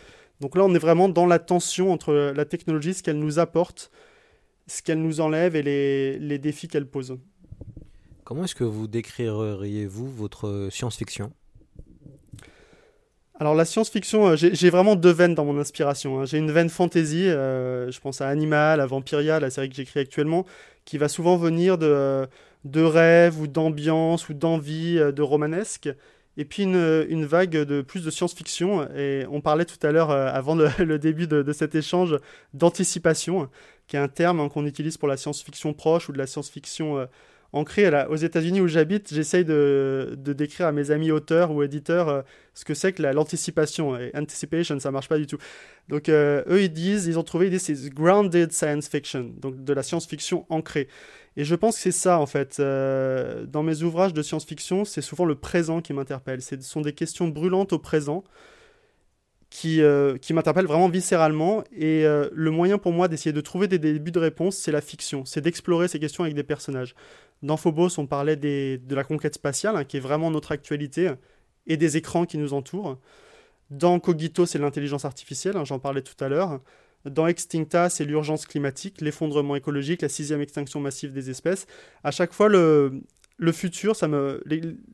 [0.40, 3.92] Donc là, on est vraiment dans la tension entre la technologie, ce qu'elle nous apporte,
[4.66, 7.16] ce qu'elle nous enlève et les, défis qu'elle pose.
[8.24, 11.32] Comment est-ce que vous décririez-vous votre science-fiction?
[13.38, 16.20] Alors la science-fiction, euh, j'ai vraiment deux veines dans mon inspiration.
[16.20, 16.24] Hein.
[16.24, 20.00] J'ai une veine fantasy, euh, je pense à Animal, à Vampiria, la série que j'écris
[20.00, 20.46] actuellement,
[20.86, 22.26] qui va souvent venir de,
[22.64, 25.90] de rêves ou d'ambiance ou d'envie euh, de romanesque
[26.38, 28.88] et puis une, vague de plus de science-fiction.
[28.94, 32.18] Et on parlait tout à l'heure, avant le, début de, cet échange,
[32.52, 33.48] d'anticipation,
[33.86, 37.08] qui est un terme hein, qu'on utilise pour la science-fiction proche ou de la science-fiction
[37.56, 38.06] euh, ancrée.
[38.08, 42.22] aux États-Unis où j'habite, j'essaye de, décrire à mes amis auteurs ou éditeurs euh,
[42.54, 43.98] ce que c'est que l'anticipation.
[43.98, 45.38] Et anticipation, ça marche pas du tout.
[45.88, 49.72] Donc eux, ils disent, ils ont trouvé, ils disent c'est grounded science fiction, donc de
[49.72, 50.88] la science-fiction ancrée.
[51.36, 52.58] Et je pense que c'est ça, en fait.
[52.60, 56.40] Euh, dans mes ouvrages de science-fiction, c'est souvent le présent qui m'interpelle.
[56.40, 58.24] Ce sont des questions brûlantes au présent
[59.50, 61.62] qui, euh, qui m'interpellent vraiment viscéralement.
[61.76, 64.80] Et euh, le moyen pour moi d'essayer de trouver des débuts de réponse, c'est la
[64.80, 65.26] fiction.
[65.26, 66.94] C'est d'explorer ces questions avec des personnages.
[67.42, 71.12] Dans Phobos, on parlait de la conquête spatiale, hein, qui est vraiment notre actualité,
[71.66, 72.98] et des écrans qui nous entourent.
[73.70, 76.60] Dans Cogito, c'est l'intelligence artificielle, hein, j'en parlais tout à l'heure.
[77.04, 81.66] Dans Extincta, c'est l'urgence climatique, l'effondrement écologique, la sixième extinction massive des espèces.
[82.02, 83.02] À chaque fois, le,
[83.52, 83.94] futur,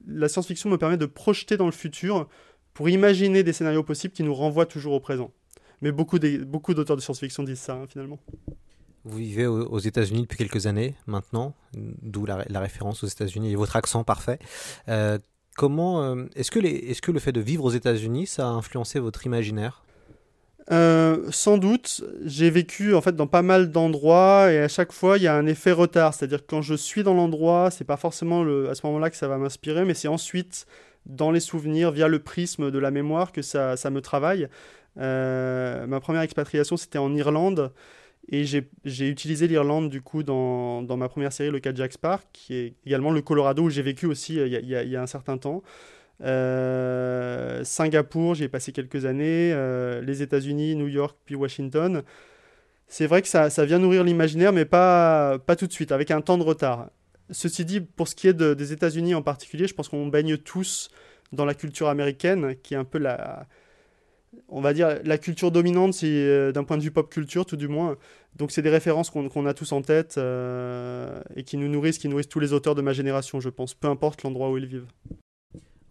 [0.06, 2.28] la science-fiction me permet de projeter dans le futur
[2.74, 5.32] pour imaginer des scénarios possibles qui nous renvoient toujours au présent.
[5.80, 8.18] Mais beaucoup, d'auteurs de science-fiction disent ça, hein, finalement.
[9.04, 13.74] Vous vivez aux États-Unis depuis quelques années maintenant, d'où la, référence aux États-Unis et votre
[13.74, 14.38] accent parfait.
[14.88, 15.18] Euh,
[15.56, 19.82] comment euh, est-ce que, le fait de vivre aux États-Unis, ça a influencé votre imaginaire?
[20.70, 25.18] Euh, sans doute, j'ai vécu en fait dans pas mal d'endroits et à chaque fois
[25.18, 28.42] il y a un effet retard, c'est-à-dire quand je suis dans l'endroit, c'est pas forcément
[28.70, 30.66] à ce moment-là que ça va m'inspirer, mais c'est ensuite
[31.06, 34.46] dans les souvenirs via le prisme de la mémoire que ça, me travaille.
[34.94, 37.72] Ma première expatriation c'était en Irlande
[38.28, 42.54] et j'ai utilisé l'Irlande du coup dans, dans, ma première série, le Jack Spark, qui
[42.54, 45.38] est également le Colorado où j'ai vécu aussi euh, il y, y, a un certain
[45.38, 45.62] temps.
[46.22, 49.52] Euh, Singapour, j'y ai passé quelques années.
[49.52, 52.02] Euh, les États-Unis, New York, puis Washington.
[52.86, 56.10] C'est vrai que ça, ça vient nourrir l'imaginaire, mais pas, pas tout de suite, avec
[56.10, 56.90] un temps de retard.
[57.30, 60.90] Ceci dit, pour ce qui est des États-Unis en particulier, je pense qu'on baigne tous
[61.32, 63.46] dans la culture américaine, qui est un peu la,
[64.48, 67.68] on va dire, la culture dominante, euh, d'un point de vue pop culture, tout du
[67.68, 67.96] moins.
[68.36, 70.18] Donc, c'est des références qu'on a tous en tête
[71.36, 73.88] et qui nous nourrissent, qui nourrissent tous les auteurs de ma génération, je pense, peu
[73.88, 74.86] importe l'endroit où ils vivent.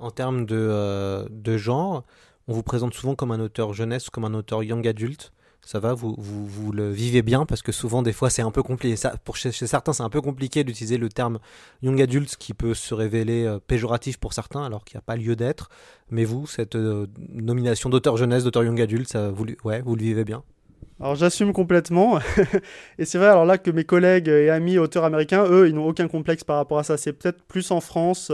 [0.02, 2.04] En termes de, euh, de genre,
[2.48, 5.32] on vous présente souvent comme un auteur jeunesse, comme un auteur young adulte.
[5.64, 8.52] Ça va, vous, vous, vous le vivez bien parce que souvent, des fois, c'est un
[8.52, 8.96] peu compliqué.
[9.24, 11.40] Pour chez, certains, c'est un peu compliqué d'utiliser le terme
[11.84, 15.16] young adult qui peut se révéler euh, péjoratif pour certains alors qu'il n'y a pas
[15.16, 15.70] lieu d'être.
[16.10, 20.02] Mais vous, cette euh, nomination d'auteur jeunesse, d'auteur young adulte, ça, vous, ouais, vous le
[20.02, 20.44] vivez bien
[21.00, 22.20] alors j'assume complètement.
[23.00, 25.88] et c'est vrai alors là que mes collègues et amis auteurs américains, eux, ils n'ont
[25.88, 26.96] aucun complexe par rapport à ça.
[26.96, 28.32] C'est peut-être plus en France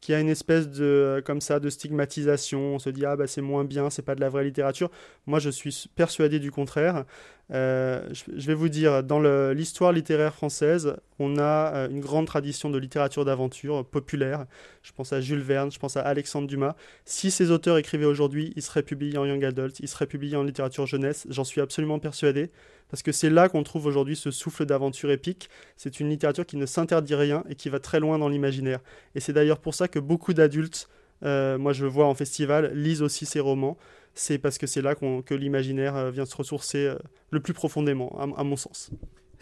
[0.00, 2.74] qui a une espèce de euh, comme ça de stigmatisation.
[2.74, 4.90] On se dit ah bah c'est moins bien, c'est pas de la vraie littérature.
[5.26, 7.04] Moi je suis persuadé du contraire.
[7.52, 9.18] Euh, je, vais vous dire, dans
[9.52, 14.46] l'histoire littéraire française, on a euh, une grande tradition de littérature d'aventure populaire.
[14.82, 16.76] Je pense à Jules Verne, je pense à Alexandre Dumas.
[17.04, 20.44] Si ces auteurs écrivaient aujourd'hui, ils seraient publiés en young adult, ils seraient publiés en
[20.44, 21.26] littérature jeunesse.
[21.28, 22.50] J'en suis absolument persuadé
[22.90, 25.48] parce que c'est là qu'on trouve aujourd'hui ce souffle d'aventure épique.
[25.76, 28.80] C'est une littérature qui ne s'interdit rien et qui va très loin dans l'imaginaire.
[29.14, 30.88] Et c'est d'ailleurs pour ça que beaucoup d'adultes,
[31.24, 33.76] euh, moi je le vois en festival, lisent aussi ces romans.
[34.14, 36.94] c'est parce que c'est là que l'imaginaire vient se ressourcer
[37.30, 38.90] le plus profondément, à mon sens.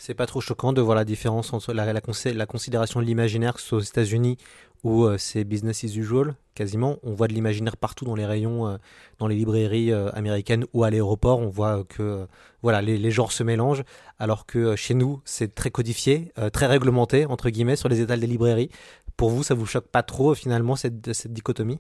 [0.01, 4.39] C'est pas trop choquant de voir la différence entre la, considération de l'imaginaire, aux États-Unis
[4.85, 6.99] où euh, c'est business as usual, quasiment.
[7.03, 8.77] On voit de l'imaginaire partout dans les rayons, euh,
[9.19, 11.41] dans les librairies euh, américaines ou à l'aéroport.
[11.41, 12.27] On voit que
[12.63, 13.85] voilà, les, genres se mélangent,
[14.19, 18.27] alors que chez nous, c'est très codifié, très réglementé, entre guillemets, sur les étals des
[18.27, 18.71] librairies.
[19.17, 21.79] Pour vous, ça vous choque pas trop, finalement, cette, dichotomie?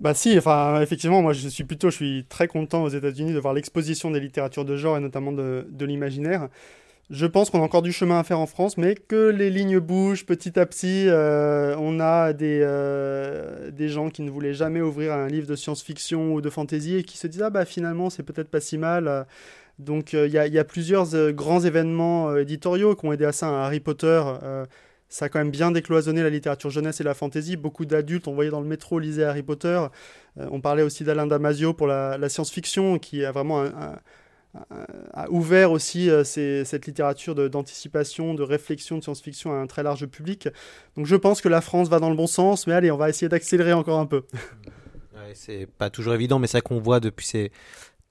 [0.00, 3.38] Bah si, enfin effectivement, moi je suis plutôt, je suis très content aux États-Unis de
[3.38, 6.48] voir l'exposition des littératures de genre et notamment de l'imaginaire.
[7.10, 9.78] Je pense qu'on a encore du chemin à faire en France, mais que les lignes
[9.78, 11.06] bougent petit à petit.
[11.06, 15.54] Euh, on a des, euh, des gens qui ne voulaient jamais ouvrir un livre de
[15.54, 18.78] science-fiction ou de fantasy et qui se disent Ah bah finalement, c'est peut-être pas si
[18.78, 19.26] mal.
[19.78, 23.48] Donc il y, a plusieurs grands événements éditoriaux qui ont aidé à ça.
[23.48, 24.22] Harry Potter,
[25.08, 27.56] ça a quand même bien décloisonné la littérature jeunesse et la fantasy.
[27.56, 29.80] Beaucoup d'adultes, on voyait dans le métro, lisaient Harry Potter.
[30.36, 33.96] on parlait aussi d'Alain Damasio pour la science-fiction, qui a vraiment un
[35.12, 40.06] a ouvert aussi euh, cette littérature d'anticipation, de, réflexion, de science-fiction à un très large
[40.06, 40.48] public.
[40.96, 43.08] Donc je pense que la France va dans le bon sens, mais allez, on va
[43.08, 44.22] essayer d'accélérer encore un peu.
[45.34, 47.52] c'est pas toujours évident, mais c'est ça qu'on voit depuis ces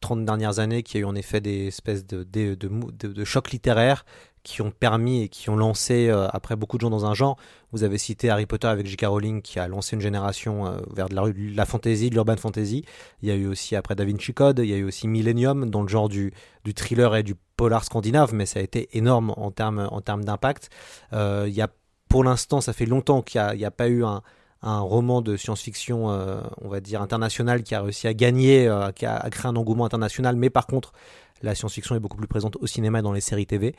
[0.01, 3.51] 30 dernières années qu'il y a eu en effet des espèces de, de, de chocs
[3.51, 4.05] littéraires
[4.43, 7.37] qui ont permis et qui ont lancé euh, après beaucoup de gens dans un genre.
[7.71, 9.05] Vous avez cité Harry Potter avec J.K.
[9.05, 11.15] Rowling qui a lancé une génération euh, vers de
[11.55, 12.85] la, fantasy, de l'urban fantasy.
[13.21, 15.69] Il y a eu aussi après Da Vinci Code, il y a eu aussi Millennium
[15.69, 16.33] dans le genre du,
[16.75, 20.69] thriller et du polar scandinave, mais ça a été énorme en termes d'impact.
[21.13, 21.69] Euh, il y a
[22.09, 24.21] pour l'instant, ça fait longtemps qu'il n'y a, pas eu un,
[24.63, 29.29] un roman de science-fiction, on va dire international, qui a réussi à gagner, qui a,
[29.29, 30.35] créé un engouement international.
[30.35, 30.93] Mais par contre,
[31.43, 33.75] la science-fiction est beaucoup plus présente au cinéma et dans les séries TV.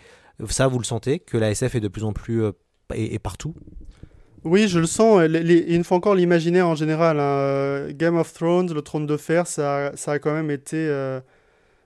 [0.48, 2.52] Ça, vous le sentez, que la SF est de plus en plus euh,
[2.94, 3.54] et, partout?
[4.44, 5.22] Oui, je le sens.
[5.24, 7.18] il une fois encore l'imaginaire en général.
[7.18, 7.90] Hein.
[7.92, 11.20] Game of Thrones, le trône de fer, ça, a quand même été euh,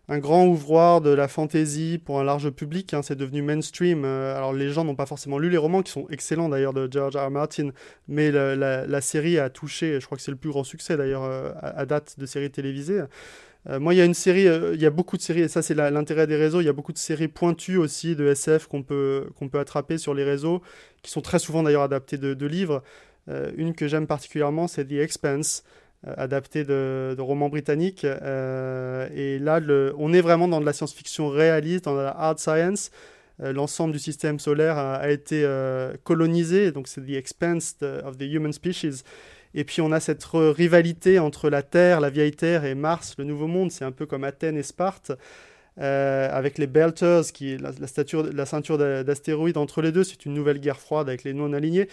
[0.09, 2.95] un grand ouvroir de la fantasy pour un large public.
[2.95, 3.03] Hein.
[3.03, 4.05] C'est devenu mainstream.
[4.05, 6.89] Euh, alors les gens n'ont pas forcément lu les romans, qui sont excellents d'ailleurs de
[6.91, 7.31] George R.
[7.31, 7.71] Martin,
[8.09, 11.25] mais la, série a touché, je crois que c'est le plus grand succès d'ailleurs
[11.63, 13.03] à, date de séries télévisées.
[13.69, 15.49] Euh, moi, il y a une série, euh, il y a beaucoup de séries, et
[15.49, 18.67] ça c'est l'intérêt des réseaux, il y a beaucoup de séries pointues aussi de SF
[18.67, 20.63] qu'on peut, qu'on peut attraper sur les réseaux,
[21.03, 22.83] qui sont très souvent d'ailleurs adaptées de, livres.
[23.29, 25.65] Euh, une que j'aime particulièrement, c'est The Expanse,
[26.07, 28.05] adaptée de, romans britanniques.
[28.05, 29.61] et là,
[29.99, 32.91] on est vraiment dans de la science-fiction réaliste, dans la hard science.
[33.41, 35.47] L'ensemble du système solaire a, été
[36.05, 39.03] colonisé, donc c'est The Expanse of the Human Species.
[39.55, 43.25] Et puis on a cette rivalité entre la Terre, la vieille Terre, et Mars, le
[43.25, 43.73] nouveau monde.
[43.73, 45.13] C'est un peu comme Athènes et Sparte.
[45.81, 50.03] Euh, avec les Belters, qui la, la ceinture d'astéroïdes entre les deux.
[50.03, 51.89] C'est une nouvelle guerre froide avec les non-alignés.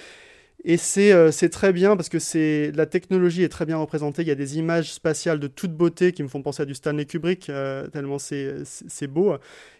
[0.63, 4.23] Et euh, c'est très bien parce que la technologie est très bien représentée.
[4.23, 6.73] Il y a des images spatiales de toute beauté qui me font penser à du
[6.73, 9.35] Stanley Kubrick, euh, tellement c'est beau.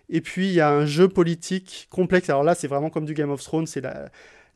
[0.10, 2.30] Et puis il y a un jeu politique complexe.
[2.30, 3.66] Alors là, c'est vraiment comme du Game of Thrones.
[3.66, 3.82] C'est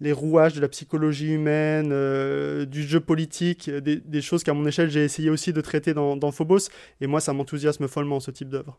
[0.01, 4.89] les rouages de la psychologie humaine, euh, du jeu politique, des, choses qu'à mon échelle
[4.89, 6.69] j'ai essayé aussi de traiter dans, Phobos.
[7.01, 8.77] Et moi, ça m'enthousiasme follement ce type d'œuvre.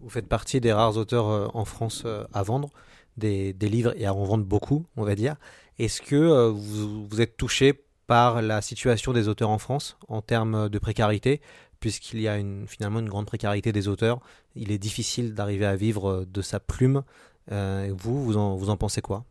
[0.00, 2.70] Vous faites partie des rares auteurs euh, en France euh, à vendre
[3.16, 5.36] des, livres et à en vendre beaucoup, on va dire.
[5.78, 7.74] Est-ce que vous, vous, êtes touché
[8.06, 11.40] par la situation des auteurs en France en termes de précarité?
[11.80, 14.20] Puisqu'il y a finalement une grande précarité des auteurs.
[14.54, 17.02] Il est difficile d'arriver à vivre de sa plume.
[17.50, 19.26] vous, vous en, vous en pensez quoi?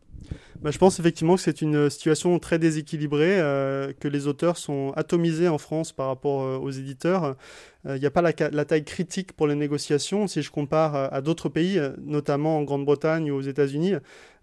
[0.60, 4.92] Bah, je pense effectivement que c'est une situation très déséquilibrée, euh, que les auteurs sont
[4.96, 7.36] atomisés en France par rapport euh, aux éditeurs.
[7.84, 10.26] Il euh, n'y a pas la, taille critique pour les négociations.
[10.26, 13.94] Si je compare à d'autres pays, notamment en Grande-Bretagne ou aux États-Unis,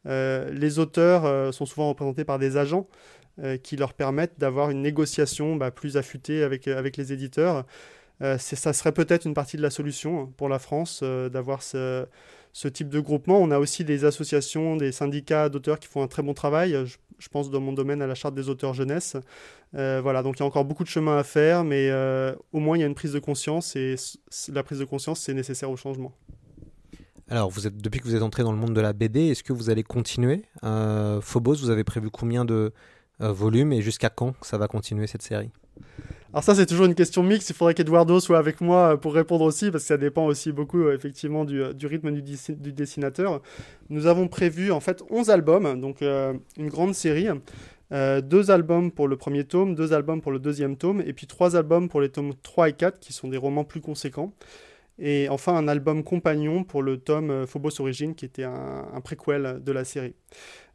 [0.06, 2.88] les auteurs sont souvent représentés par des agents
[3.64, 7.66] qui leur permettent d'avoir une négociation bah, plus affûtée avec, les éditeurs.
[8.20, 13.00] ça serait peut-être une partie de la solution pour la France d'avoir ce type de
[13.00, 13.40] groupement.
[13.40, 16.78] On a aussi des associations, des syndicats d'auteurs qui font un très bon travail.
[17.20, 19.16] Je, pense dans mon domaine à la charte des auteurs jeunesse.
[19.76, 22.60] Euh, voilà, donc il y a encore beaucoup de chemin à faire, mais euh, au
[22.60, 23.96] moins il y a une prise de conscience et
[24.50, 26.14] la prise de conscience c'est nécessaire au changement.
[27.32, 29.44] Alors, vous êtes, depuis que vous êtes entré dans le monde de la BD, est-ce
[29.44, 30.44] que vous allez continuer?
[30.64, 32.72] Euh, Phobos, vous avez prévu combien de
[33.20, 35.52] volumes et jusqu'à quand ça va continuer cette série?
[36.34, 37.50] Alors ça, c'est toujours une question mixte.
[37.50, 40.54] Il faudrait qu'Eduardo soit avec moi euh, pour répondre aussi, parce que ça dépend aussi
[40.54, 43.42] beaucoup, euh, effectivement, du, euh, rythme du, dessinateur.
[43.90, 47.28] Nous avons prévu, en fait, 11 albums, donc une grande série.
[47.92, 51.58] deux albums pour le premier tome, deux albums pour le deuxième tome, et puis trois
[51.58, 54.34] albums pour les tomes 3 et 4, qui sont des romans plus conséquents.
[55.04, 59.72] Et enfin, un album compagnon pour le tome Phobos Origine, qui était un, préquel de
[59.72, 60.14] la série.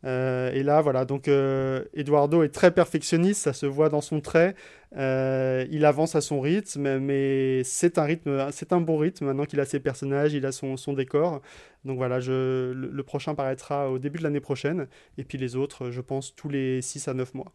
[0.05, 4.57] et là, voilà, donc Eduardo est très perfectionniste, ça se voit dans son trait.
[4.97, 9.45] Euh, il avance à son rythme, mais c'est un rythme, c'est un bon rythme maintenant
[9.45, 11.43] qu'il a ses personnages, il a son, décor.
[11.85, 14.87] Donc voilà, le, le prochain paraîtra au début de l'année prochaine,
[15.19, 17.53] et puis les autres, je pense, tous les 6 à 9 mois.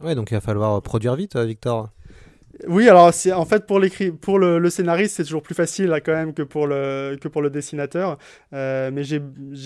[0.00, 1.90] Ouais, donc il va falloir produire vite, euh, Victor.
[2.66, 5.86] Oui, alors c'est en fait pour l'écrit, pour le, le scénariste, c'est toujours plus facile
[5.86, 8.18] là, quand même que pour le que pour le dessinateur.
[8.52, 9.20] Euh, mais j'ai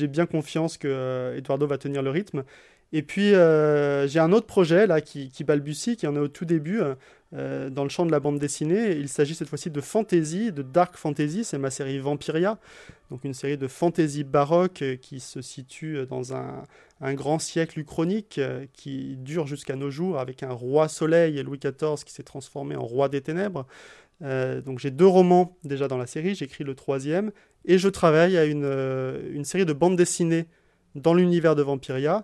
[0.09, 2.45] bien confiance que euh, Eduardo va tenir le rythme.
[2.93, 6.45] Et puis euh, j'ai un autre projet là qui, balbutie, qui en est au tout
[6.45, 6.81] début
[7.35, 8.93] euh, dans le champ de la bande dessinée.
[8.93, 11.45] Il s'agit cette fois-ci de fantasy, de dark fantasy.
[11.45, 12.59] C'est ma série Vampiria,
[13.11, 16.65] donc une série de fantasy baroque euh, qui se situe dans un,
[17.15, 18.41] grand siècle uchronique
[18.75, 22.85] qui dure jusqu'à nos jours avec un roi soleil, Louis XIV, qui s'est transformé en
[22.85, 23.67] roi des ténèbres.
[24.21, 27.33] Donc j'ai deux romans déjà dans la série, j'écris le troisième,
[27.65, 28.73] et je travaille à une,
[29.33, 30.47] une série de bandes dessinées
[30.95, 32.23] dans l'univers de Vampiria,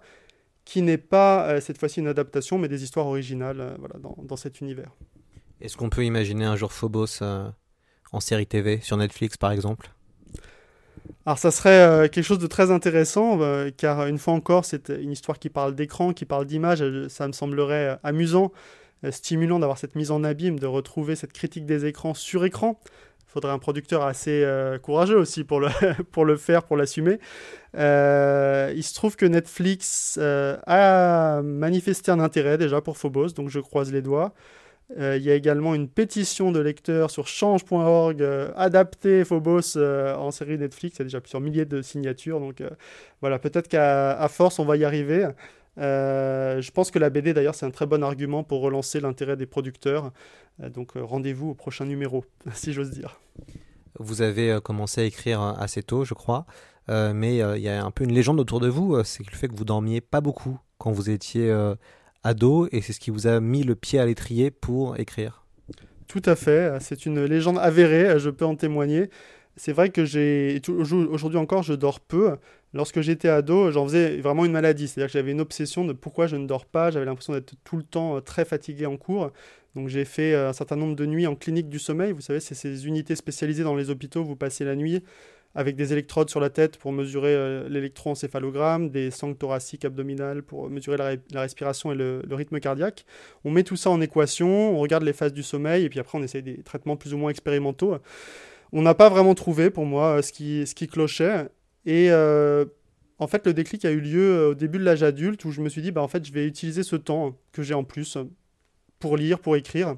[0.69, 4.15] qui n'est pas euh, cette fois-ci une adaptation, mais des histoires originales euh, voilà, dans,
[4.23, 4.91] dans cet univers.
[5.63, 7.49] Est-ce qu'on peut imaginer un jour Phobos euh,
[8.13, 9.89] en série TV, sur Netflix par exemple?
[11.25, 14.91] Alors ça serait euh, quelque chose de très intéressant, euh, car une fois encore, c'est
[14.91, 18.53] une histoire qui parle d'écran, qui parle d'image, ça me semblerait euh, amusant,
[19.11, 22.79] stimulant d'avoir cette mise en abîme, de retrouver cette critique des écrans sur écran.
[23.29, 25.69] Faudrait un producteur assez euh, courageux aussi pour le,
[26.13, 27.19] pour le faire, pour l'assumer.
[27.77, 33.51] Euh, il se trouve que Netflix euh, a manifesté un intérêt déjà pour Phobos, donc
[33.51, 34.33] je croise les doigts.
[34.97, 40.97] Il y a également une pétition de lecteurs sur change.org, adapter Phobos en série Netflix.
[40.97, 42.63] Il y a déjà plusieurs milliers de signatures, donc
[43.21, 45.29] voilà, peut-être qu'à force on va y arriver.
[45.79, 49.37] Euh, je pense que la BD d'ailleurs c'est un très bon argument pour relancer l'intérêt
[49.37, 50.13] des producteurs.
[50.63, 53.21] Euh, donc euh, rendez-vous au prochain numéro, si j'ose dire.
[53.99, 56.47] Vous avez commencé à écrire assez tôt, je crois,
[56.89, 59.57] mais il y a un peu une légende autour de vous, c'est le fait que
[59.57, 61.53] vous dormiez pas beaucoup quand vous étiez
[62.23, 65.45] ado, et c'est ce qui vous a mis le pied à l'étrier pour écrire.
[66.07, 69.11] Tout à fait, c'est une légende avérée, je peux en témoigner.
[69.59, 72.37] C'est vrai que j'ai aujourd'hui encore, je dors peu.
[72.75, 76.27] Lorsque j'étais ado, j'en faisais vraiment une maladie, c'est-à-dire que j'avais une obsession de pourquoi
[76.29, 76.91] je ne dors pas.
[76.91, 79.33] J'avais l'impression d'être tout le temps euh, très fatigué en cours.
[79.75, 82.13] Donc j'ai fait euh, un certain nombre de nuits en clinique du sommeil.
[82.13, 84.23] Vous savez, c'est ces unités spécialisées dans les hôpitaux.
[84.23, 85.03] Vous passez la nuit
[85.55, 90.71] avec des électrodes sur la tête pour mesurer euh, l'électroencéphalogramme, des sangs thoraciques abdominales pour
[90.71, 90.99] mesurer
[91.33, 93.07] la respiration et le, le rythme cardiaque.
[93.45, 96.17] On met tout ça en équation, on regarde les phases du sommeil et puis après
[96.19, 97.97] on essaye des traitements plus ou moins expérimentaux.
[98.73, 101.49] On n'a pas vraiment trouvé pour moi euh, ce qui, clochait.
[101.87, 102.67] Et euh,
[103.19, 105.61] en fait, le déclic a eu lieu euh, au début de l'âge adulte où je
[105.63, 108.19] me suis dit, bah, en fait, je vais utiliser ce temps que j'ai en plus
[108.99, 109.97] pour lire, pour écrire.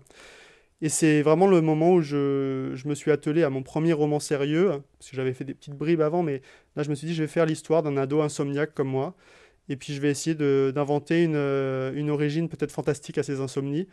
[0.83, 4.83] Et c'est vraiment le moment où je, me suis attelé à mon premier roman sérieux,
[4.99, 6.41] parce que j'avais fait des petites bribes avant, mais
[6.75, 9.15] là, je me suis dit, je vais faire l'histoire d'un ado insomniaque comme moi.
[9.69, 10.35] Et puis, je vais essayer
[10.73, 13.89] d'inventer une, une origine peut-être fantastique à ces insomnies.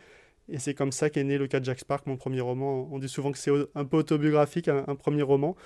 [0.48, 2.88] Et c'est comme ça qu'est né le cas de Jack Spark, mon premier roman.
[2.90, 5.56] On dit souvent que c'est un peu autobiographique, un, un premier roman.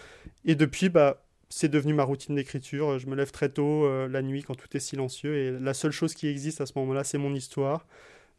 [0.45, 2.99] Et depuis, bah, c'est devenu ma routine d'écriture.
[2.99, 5.37] Je me lève très tôt, euh, la nuit, quand tout est silencieux.
[5.37, 7.87] Et la seule chose qui existe à ce moment-là, c'est mon histoire.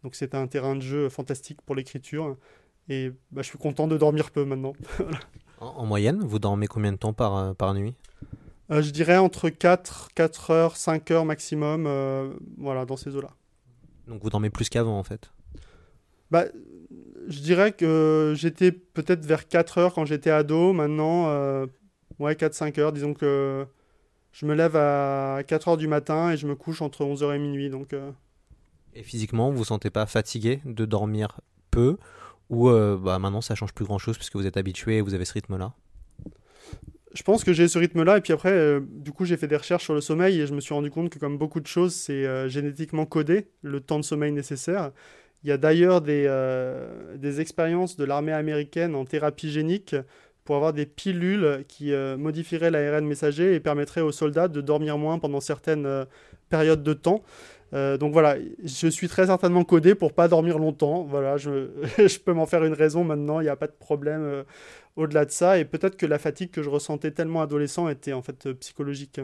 [0.03, 2.36] Donc c'est un terrain de jeu fantastique pour l'écriture.
[2.89, 4.73] Et bah, je suis content de dormir peu maintenant.
[5.60, 7.95] En, en moyenne, vous dormez combien de temps par, euh, par nuit?
[8.69, 11.88] Euh, je dirais entre 4, 4 heures, 5 heures maximum.
[12.58, 13.29] voilà, dans ces eaux-là.
[14.08, 15.32] Donc vous dormez plus qu'avant en fait?
[16.31, 16.45] Bah,
[17.27, 20.73] je dirais que j'étais peut-être vers 4 heures quand j'étais ado.
[20.73, 21.65] Maintenant, euh,
[22.19, 22.91] ouais, 4-5 heures.
[22.91, 23.65] Disons que
[24.31, 27.39] je me lève à 4 heures du matin et je me couche entre 11h et
[27.39, 27.69] minuit.
[27.69, 28.12] Donc, euh,
[28.93, 31.39] Et physiquement, vous vous sentez pas fatigué de dormir
[31.71, 31.97] peu
[32.49, 35.13] ou euh, bah, maintenant ça change plus grand chose puisque vous êtes habitué et vous
[35.13, 35.73] avez ce rythme-là?
[37.13, 38.17] Je pense que j'ai ce rythme-là.
[38.17, 40.53] Et puis après, euh, du coup, j'ai fait des recherches sur le sommeil et je
[40.53, 43.99] me suis rendu compte que, comme beaucoup de choses, c'est euh, génétiquement codé, le temps
[43.99, 44.91] de sommeil nécessaire.
[45.43, 49.95] Il y a d'ailleurs des, euh, des expériences de l'armée américaine en thérapie génique
[50.45, 54.97] pour avoir des pilules qui euh, modifieraient l'ARN messager et permettraient aux soldats de dormir
[54.97, 56.06] moins pendant certaines euh,
[56.49, 57.23] périodes de temps.
[57.73, 61.01] Donc voilà, je suis très certainement codé pour pas dormir longtemps.
[61.06, 61.69] Voilà, je,
[62.23, 64.43] peux m'en faire une raison maintenant, il n'y a pas de problème
[64.95, 65.58] au-delà de ça.
[65.58, 69.21] Et peut-être que la fatigue que je ressentais tellement adolescent était en fait psychologique.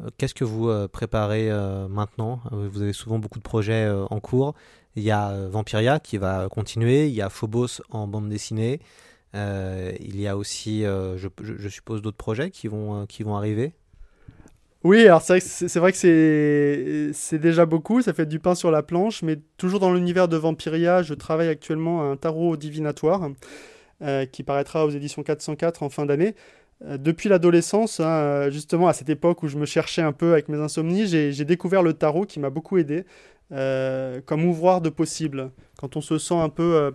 [0.00, 2.40] Euh, Qu'est-ce que vous euh, préparez euh, maintenant?
[2.50, 4.54] Vous avez souvent beaucoup de projets en cours.
[4.94, 8.80] Il y a Vampiria qui va continuer, il y a Phobos en bande dessinée,
[9.34, 13.74] il y a aussi, je, suppose, d'autres projets qui vont, qui vont arriver?
[14.84, 19.22] Oui, alors c'est vrai que c'est déjà beaucoup, ça fait du pain sur la planche,
[19.22, 23.28] mais toujours dans l'univers de Vampiria, je travaille actuellement à un tarot divinatoire
[24.32, 26.34] qui paraîtra aux éditions 404 en fin d'année.
[26.84, 30.32] Euh, depuis l'adolescence, hein, euh, justement à cette époque où je me cherchais un peu
[30.32, 33.04] avec mes insomnies, j'ai découvert le tarot qui m'a beaucoup aidé.
[34.26, 35.52] comme ouvroir de possible.
[35.78, 36.94] Quand on se sent un peu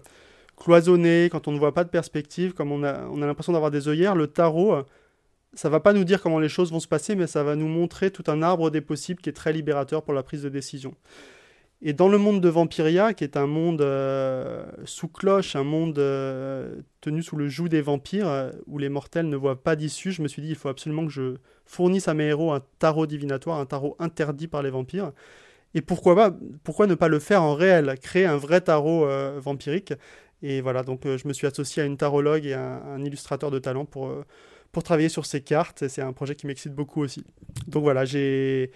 [0.58, 3.72] cloisonné, quand on ne voit pas de perspective, comme on a, on a l'impression d'avoir
[3.72, 4.84] des œillères, le tarot,
[5.54, 7.68] ça va pas nous dire comment les choses vont se passer, mais ça va nous
[7.68, 10.94] montrer tout un arbre des possibles qui est très libérateur pour la prise de décision.
[11.84, 15.98] Et dans le monde de Vampiria, qui est un monde euh, sous cloche, un monde
[15.98, 20.12] euh, tenu sous le joug des vampires, euh, où les mortels ne voient pas d'issue,
[20.12, 23.08] je me suis dit il faut absolument que je fournisse à mes héros un tarot
[23.08, 25.12] divinatoire, un tarot interdit par les vampires.
[25.74, 29.08] Et pourquoi, pas, pourquoi ne pas le faire en réel, créer un vrai tarot
[29.40, 29.94] vampirique
[30.44, 33.58] Et voilà, donc je me suis associé à une tarologue et un, un illustrateur de
[33.58, 34.14] talent pour,
[34.74, 35.88] pour travailler sur ces cartes.
[35.88, 37.24] C'est un projet qui m'excite beaucoup aussi.
[37.68, 38.72] Donc voilà, j'ai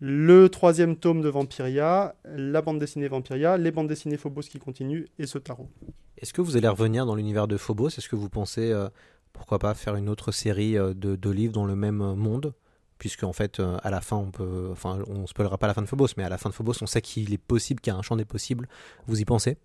[0.00, 5.06] le troisième tome de Vampiria, la bande dessinée Vampiria, les bandes dessinées Phobos qui continuent
[5.18, 5.70] et ce tarot.
[6.18, 7.88] Est-ce que vous allez revenir dans l'univers de Phobos?
[7.88, 8.88] Est-ce que vous pensez, euh,
[9.32, 12.54] pourquoi pas, faire une autre série euh, de, livres dans le même monde?
[12.98, 15.82] Puisque en fait, euh, à la fin, on peut, enfin, on spoilera pas la fin
[15.82, 17.96] de Phobos, mais à la fin de Phobos, on sait qu'il est possible, qu'il y
[17.96, 18.68] a un champ des possibles.
[19.06, 19.58] Vous y pensez?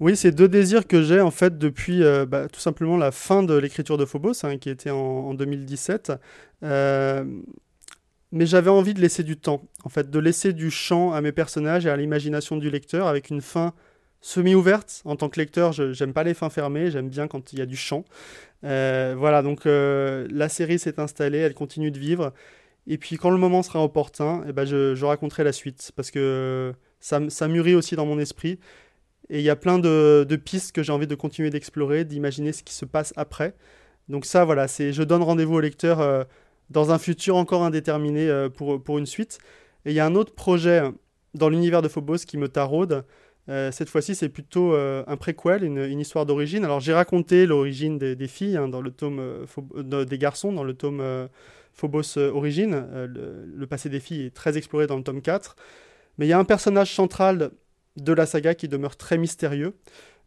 [0.00, 3.54] Oui, c'est deux désirs que j'ai en fait depuis bah, tout simplement la fin de
[3.54, 6.12] l'écriture de Phobos, hein, qui était en, en 2017
[8.32, 11.32] mais j'avais envie de laisser du temps, en fait, de laisser du champ à mes
[11.32, 13.74] personnages et à l'imagination du lecteur avec une fin
[14.22, 15.02] semi-ouverte.
[15.04, 17.66] En tant que lecteur, j'aime pas les fins fermées, j'aime bien quand il y a
[17.66, 18.04] du champ.
[18.64, 22.32] Euh, voilà, donc euh, la série s'est installée, elle continue de vivre.
[22.86, 26.72] Et puis quand le moment sera opportun, eh ben je, raconterai la suite, parce que
[27.00, 28.58] ça, mûrit aussi dans mon esprit.
[29.28, 32.52] Et il y a plein de, de pistes que j'ai envie de continuer d'explorer, d'imaginer
[32.52, 33.54] ce qui se passe après.
[34.08, 36.24] Donc ça, voilà, c'est je donne rendez-vous au lecteur euh,
[36.72, 39.38] dans un futur encore indéterminé euh, pour, pour une suite.
[39.84, 40.82] Et il y a un autre projet
[41.34, 43.04] dans l'univers de Phobos qui me taraude.
[43.48, 46.64] Euh, cette fois-ci, c'est plutôt euh, un préquel, une, histoire d'origine.
[46.64, 49.46] Alors, j'ai raconté l'origine des, filles hein, dans le tome
[49.86, 51.28] des garçons dans le tome
[51.72, 52.86] Phobos Origine.
[52.92, 55.56] Le, passé des filles est très exploré dans le tome 4.
[56.18, 57.50] Mais il y a un personnage central
[57.96, 59.74] de la saga qui demeure très mystérieux.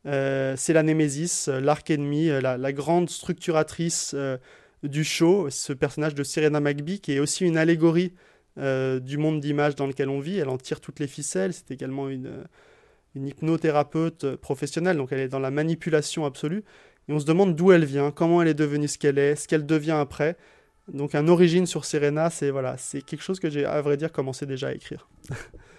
[0.03, 4.13] c'est la Némésis, l'arc ennemi, la, grande structuratrice
[4.83, 8.13] du show, ce personnage de Serena McBee, qui est aussi une allégorie
[8.57, 10.37] euh, du monde d'image dans lequel on vit.
[10.37, 11.53] Elle en tire toutes les ficelles.
[11.53, 12.43] C'est également une,
[13.15, 16.63] une hypnothérapeute professionnelle, donc elle est dans la manipulation absolue.
[17.07, 19.47] Et on se demande d'où elle vient, comment elle est devenue ce qu'elle est, ce
[19.47, 20.37] qu'elle devient après.
[20.91, 24.11] Donc un origine sur Serena, c'est voilà, c'est quelque chose que j'ai à vrai dire
[24.11, 25.07] commencé déjà à écrire.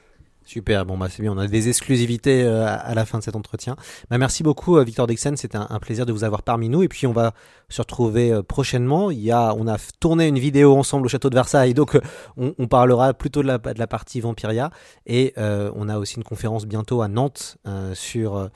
[0.46, 3.34] Super, bon bah c'est bien, on a des exclusivités euh, à la fin de cet
[3.34, 3.74] entretien.
[4.10, 6.88] Bah, merci beaucoup euh, Victor Dixon, c'était un, plaisir de vous avoir parmi nous et
[6.88, 7.34] puis on va
[7.68, 9.06] se retrouver euh, prochainement.
[9.08, 11.98] On a tourné une vidéo ensemble au château de Versailles, donc
[12.36, 14.70] on, parlera plutôt de la, partie Vampiria
[15.04, 17.56] et on a aussi une conférence bientôt à Nantes
[17.94, 18.48] sur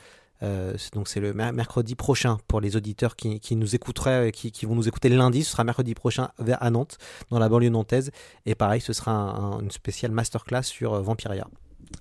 [0.94, 5.08] donc c'est le mercredi prochain pour les auditeurs qui, nous écouteraient, qui, vont nous écouter
[5.08, 5.42] lundi.
[5.42, 6.98] Ce sera mercredi prochain à Nantes,
[7.30, 8.12] dans la banlieue nantaise.
[8.46, 11.48] Et pareil, ce sera un, une spéciale masterclass sur Vampiria.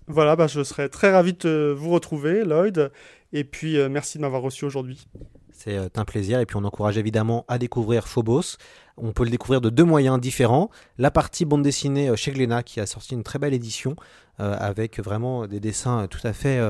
[0.08, 2.92] Voilà, bah, je serais très ravi de vous retrouver, Lloyd.
[3.32, 5.08] Et puis, euh, merci de m'avoir reçu aujourd'hui.
[5.52, 6.40] C'est euh, un plaisir.
[6.40, 8.58] Et puis, on encourage évidemment à découvrir Phobos.
[9.02, 10.70] On peut le découvrir de deux moyens différents.
[10.98, 13.96] La partie bande dessinée euh, chez Glénat, qui a sorti une très belle édition,
[14.42, 16.62] avec vraiment des dessins tout à fait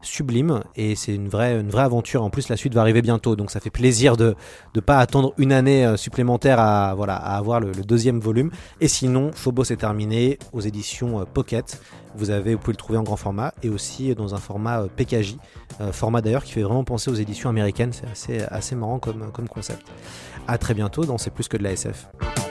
[0.00, 0.62] sublimes.
[0.74, 2.22] Et c'est une vraie, aventure.
[2.22, 3.36] En plus, la suite va arriver bientôt.
[3.36, 4.34] Donc, ça fait plaisir de
[4.74, 8.50] ne pas attendre une année supplémentaire à, à avoir le, deuxième volume.
[8.80, 11.78] Et sinon, Phobos est terminé aux éditions Pocket.
[12.16, 15.36] Vous, avez, pouvez le trouver en grand format et aussi dans un format euh, PKJ,
[15.80, 17.92] euh, format d'ailleurs qui fait vraiment penser aux éditions américaines.
[17.92, 19.86] C'est assez, assez marrant comme, concept.
[20.48, 22.49] A très bientôt dans C'est plus que de la SF.